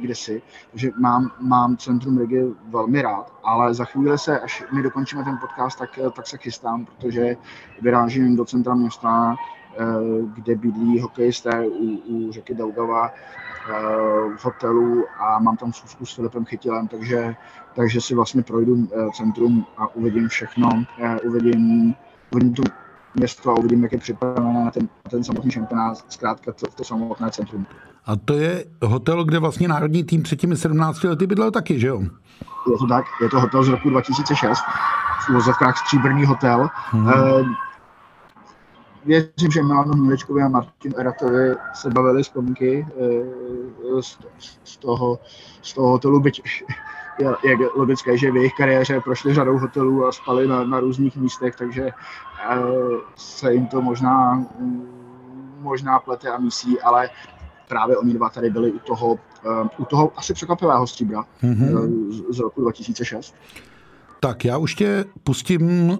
kdysi. 0.00 0.42
Takže 0.70 0.90
mám, 0.98 1.30
mám 1.40 1.76
centrum 1.76 2.18
Rigy 2.18 2.44
velmi 2.68 3.02
rád, 3.02 3.32
ale 3.44 3.74
za 3.74 3.84
chvíli 3.84 4.18
se, 4.18 4.40
až 4.40 4.64
my 4.72 4.82
dokončíme 4.82 5.24
ten 5.24 5.38
podcast, 5.38 5.78
tak, 5.78 5.98
tak 6.16 6.26
se 6.26 6.38
chystám, 6.38 6.84
protože 6.84 7.36
vyrážím 7.82 8.36
do 8.36 8.44
centra 8.44 8.74
města, 8.74 9.36
kde 10.34 10.54
bydlí 10.54 11.00
hokejisté 11.00 11.66
u, 11.68 11.96
u 12.06 12.32
řeky 12.32 12.54
Daugava 12.54 13.10
v 14.36 14.44
hotelu 14.44 15.04
a 15.18 15.38
mám 15.38 15.56
tam 15.56 15.72
schůzku 15.72 16.06
s 16.06 16.14
Filipem 16.14 16.44
Chytilem, 16.44 16.88
takže, 16.88 17.34
takže 17.74 18.00
si 18.00 18.14
vlastně 18.14 18.42
projdu 18.42 18.88
eh, 18.92 19.08
centrum 19.14 19.66
a 19.76 19.94
uvidím 19.94 20.28
všechno, 20.28 20.68
eh, 21.02 21.20
uvidím, 21.20 21.94
uvidím 22.30 22.54
tu 22.54 22.62
město 23.14 23.50
a 23.50 23.58
uvidím, 23.58 23.82
jak 23.82 23.92
je 23.92 23.98
připravené 23.98 24.64
na 24.64 24.70
ten, 24.70 24.88
ten 25.10 25.24
samotný 25.24 25.50
šampionát, 25.50 26.04
zkrátka 26.08 26.52
to, 26.52 26.66
to 26.66 26.84
samotné 26.84 27.30
centrum. 27.30 27.66
A 28.06 28.16
to 28.16 28.34
je 28.34 28.64
hotel, 28.82 29.24
kde 29.24 29.38
vlastně 29.38 29.68
národní 29.68 30.04
tým 30.04 30.22
před 30.22 30.36
těmi 30.36 30.56
17 30.56 31.02
lety 31.02 31.26
bydlel 31.26 31.50
taky, 31.50 31.80
že 31.80 31.86
jo? 31.86 32.02
Je 32.70 32.78
to 32.78 32.86
tak, 32.86 33.04
je 33.22 33.28
to 33.28 33.40
hotel 33.40 33.64
z 33.64 33.68
roku 33.68 33.90
2006, 33.90 34.58
v 35.26 35.30
úvozovkách 35.30 35.78
stříbrný 35.78 36.24
hotel. 36.24 36.68
Hmm. 36.90 37.54
Věřím, 39.06 39.50
že 39.50 39.62
Milanu 39.62 39.92
Hnilečkovi 39.92 40.42
a 40.42 40.48
Martinu 40.48 40.98
Eratovi 40.98 41.54
se 41.74 41.90
bavili 41.90 42.22
vzpomínky 42.22 42.86
z, 44.00 44.18
z, 44.64 44.76
toho, 44.76 45.18
z 45.62 45.74
toho 45.74 45.88
hotelu, 45.88 46.20
byť 46.20 46.42
je 47.44 47.56
logické, 47.74 48.18
že 48.18 48.30
v 48.30 48.36
jejich 48.36 48.54
kariéře 48.54 49.00
prošli 49.00 49.34
řadou 49.34 49.58
hotelů 49.58 50.06
a 50.06 50.12
spali 50.12 50.48
na, 50.48 50.64
na 50.64 50.80
různých 50.80 51.16
místech, 51.16 51.56
takže 51.56 51.90
se 53.16 53.52
jim 53.52 53.66
to 53.66 53.82
možná, 53.82 54.46
možná 55.58 55.98
plete 55.98 56.30
a 56.30 56.38
mísí, 56.38 56.80
ale 56.80 57.10
právě 57.68 57.96
oni 57.96 58.14
dva 58.14 58.28
tady 58.28 58.50
byli 58.50 58.72
u 58.72 58.78
toho, 58.78 59.18
u 59.78 59.84
toho 59.84 60.12
asi 60.16 60.34
překvapivého 60.34 60.86
stříbra 60.86 61.24
mm-hmm. 61.42 62.10
z, 62.10 62.36
z 62.36 62.38
roku 62.38 62.60
2006. 62.60 63.34
Tak 64.24 64.44
já 64.44 64.58
už 64.58 64.74
tě 64.74 65.04
pustím 65.24 65.90
e, 65.90 65.96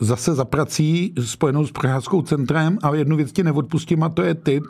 zase 0.00 0.34
za 0.34 0.44
prací 0.44 1.14
spojenou 1.24 1.66
s 1.66 1.72
Prahářskou 1.72 2.22
centrem, 2.22 2.78
ale 2.82 2.98
jednu 2.98 3.16
věc 3.16 3.32
tě 3.32 3.44
neodpustím 3.44 4.02
a 4.02 4.08
to 4.08 4.22
je 4.22 4.34
typ. 4.34 4.64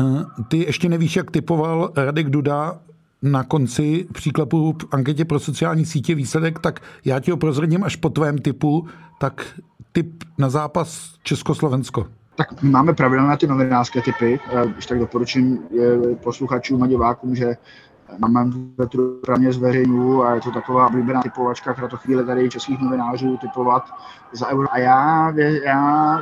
E, 0.00 0.02
ty 0.48 0.58
ještě 0.58 0.88
nevíš, 0.88 1.16
jak 1.16 1.30
typoval 1.30 1.92
Radek 1.96 2.30
Duda 2.30 2.80
na 3.22 3.44
konci 3.44 4.06
příklepu 4.12 4.72
v 4.72 4.94
anketě 4.94 5.24
pro 5.24 5.38
sociální 5.38 5.84
sítě 5.84 6.14
výsledek, 6.14 6.58
tak 6.58 6.80
já 7.04 7.20
ti 7.20 7.30
ho 7.30 7.36
prozradím 7.36 7.84
až 7.84 7.96
po 7.96 8.10
tvém 8.10 8.38
typu, 8.38 8.86
tak 9.20 9.60
typ 9.92 10.24
na 10.38 10.50
zápas 10.50 11.14
Československo. 11.22 12.06
Tak 12.36 12.62
máme 12.62 12.92
pravidelné 12.92 13.36
ty 13.36 13.46
novinářské 13.46 14.02
typy, 14.02 14.40
když 14.72 14.86
tak 14.86 14.98
doporučím 14.98 15.58
posluchačům 16.22 16.82
a 16.82 16.86
divákům, 16.86 17.34
že 17.34 17.56
Petru 18.76 19.20
pramě 19.20 19.52
zveřejňuju 19.52 20.22
a 20.22 20.34
je 20.34 20.40
to 20.40 20.50
taková 20.50 20.86
oblíbená 20.86 21.22
typovačka, 21.22 21.72
která 21.72 21.88
to 21.88 21.96
chvíli 21.96 22.26
tady 22.26 22.50
českých 22.50 22.80
novinářů 22.80 23.36
typovat 23.36 23.84
za 24.32 24.48
euro. 24.48 24.68
A 24.72 24.78
já, 24.78 25.32
já 25.64 26.20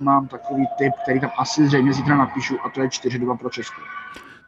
mám 0.00 0.26
takový 0.26 0.66
typ, 0.78 0.92
který 1.02 1.20
tam 1.20 1.30
asi 1.38 1.66
zřejmě 1.66 1.92
zítra 1.92 2.16
napíšu 2.16 2.56
a 2.64 2.68
to 2.68 2.80
je 2.82 2.88
4-2 2.88 3.38
pro 3.38 3.50
Česko. 3.50 3.80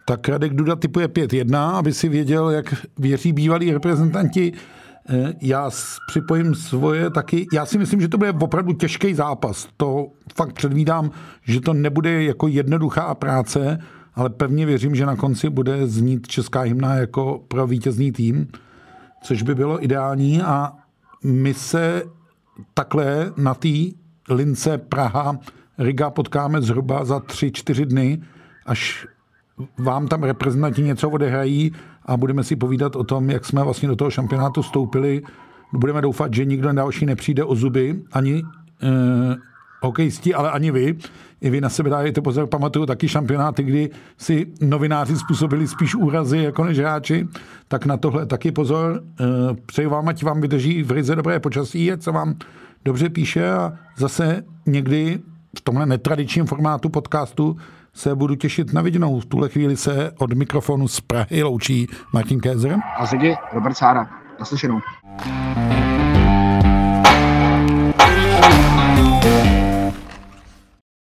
Tak 0.04 0.28
Radek 0.28 0.54
Duda 0.54 0.76
typuje 0.76 1.08
5-1, 1.08 1.70
aby 1.74 1.92
si 1.92 2.08
věděl, 2.08 2.50
jak 2.50 2.74
věří 2.98 3.32
bývalí 3.32 3.72
reprezentanti. 3.72 4.52
Eh, 5.08 5.32
já 5.42 5.70
připojím 6.06 6.54
svoje 6.54 7.10
taky. 7.10 7.46
Já 7.52 7.66
si 7.66 7.78
myslím, 7.78 8.00
že 8.00 8.08
to 8.08 8.18
bude 8.18 8.32
opravdu 8.32 8.72
těžký 8.72 9.14
zápas. 9.14 9.68
To 9.76 10.06
fakt 10.34 10.52
předvídám, 10.52 11.10
že 11.42 11.60
to 11.60 11.72
nebude 11.74 12.24
jako 12.24 12.48
jednoduchá 12.48 13.14
práce, 13.14 13.78
ale 14.14 14.30
pevně 14.30 14.66
věřím, 14.66 14.94
že 14.94 15.06
na 15.06 15.16
konci 15.16 15.50
bude 15.50 15.86
znít 15.86 16.26
česká 16.26 16.60
hymna 16.60 16.94
jako 16.94 17.44
pro 17.48 17.66
vítězný 17.66 18.12
tým, 18.12 18.48
což 19.22 19.42
by 19.42 19.54
bylo 19.54 19.84
ideální 19.84 20.42
a 20.42 20.72
my 21.24 21.54
se 21.54 22.02
takhle 22.74 23.32
na 23.36 23.54
té 23.54 23.68
lince 24.30 24.78
Praha 24.78 25.38
Riga 25.78 26.10
potkáme 26.10 26.62
zhruba 26.62 27.04
za 27.04 27.20
tři, 27.20 27.52
čtyři 27.52 27.86
dny, 27.86 28.22
až 28.66 29.06
vám 29.78 30.08
tam 30.08 30.22
reprezentanti 30.22 30.82
něco 30.82 31.10
odehrají 31.10 31.72
a 32.06 32.16
budeme 32.16 32.44
si 32.44 32.56
povídat 32.56 32.96
o 32.96 33.04
tom, 33.04 33.30
jak 33.30 33.44
jsme 33.44 33.62
vlastně 33.62 33.88
do 33.88 33.96
toho 33.96 34.10
šampionátu 34.10 34.62
vstoupili. 34.62 35.22
Budeme 35.72 36.02
doufat, 36.02 36.34
že 36.34 36.44
nikdo 36.44 36.72
další 36.72 37.06
nepřijde 37.06 37.44
o 37.44 37.54
zuby, 37.54 38.02
ani 38.12 38.42
eh, 38.82 39.36
hokejisti, 39.84 40.34
ale 40.34 40.50
ani 40.50 40.70
vy. 40.70 40.96
I 41.40 41.50
vy 41.50 41.60
na 41.60 41.68
sebe 41.68 41.90
dáte 41.90 42.20
pozor, 42.20 42.46
pamatuju 42.46 42.86
taky 42.86 43.08
šampionáty, 43.08 43.62
kdy 43.62 43.90
si 44.18 44.46
novináři 44.60 45.16
způsobili 45.16 45.68
spíš 45.68 45.94
úrazy 45.94 46.38
jako 46.38 46.64
než 46.64 46.78
hráči, 46.78 47.28
tak 47.68 47.86
na 47.86 47.96
tohle 47.96 48.26
taky 48.26 48.52
pozor. 48.52 49.02
Eh, 49.20 49.24
přeji 49.66 49.86
vám, 49.86 50.08
ať 50.08 50.22
vám 50.22 50.40
vydrží 50.40 50.82
v 50.82 50.90
ryze 50.90 51.16
dobré 51.16 51.40
počasí, 51.40 51.92
ať 51.92 52.02
se 52.02 52.10
vám 52.10 52.34
dobře 52.84 53.08
píše 53.08 53.50
a 53.50 53.72
zase 53.96 54.42
někdy 54.66 55.18
v 55.58 55.60
tomhle 55.60 55.86
netradičním 55.86 56.46
formátu 56.46 56.88
podcastu 56.88 57.56
se 57.94 58.14
budu 58.14 58.34
těšit 58.34 58.72
na 58.72 58.82
viděnou. 58.82 59.20
V 59.20 59.26
tuhle 59.26 59.48
chvíli 59.48 59.76
se 59.76 60.12
od 60.18 60.32
mikrofonu 60.32 60.88
z 60.88 61.00
Prahy 61.00 61.42
loučí 61.42 61.86
Martin 62.12 62.40
Kézer. 62.40 62.76
A 62.96 63.06
Ziggy 63.06 63.34
Robert 63.52 63.76
Sára. 63.76 64.10
Naslyšenou. 64.40 64.80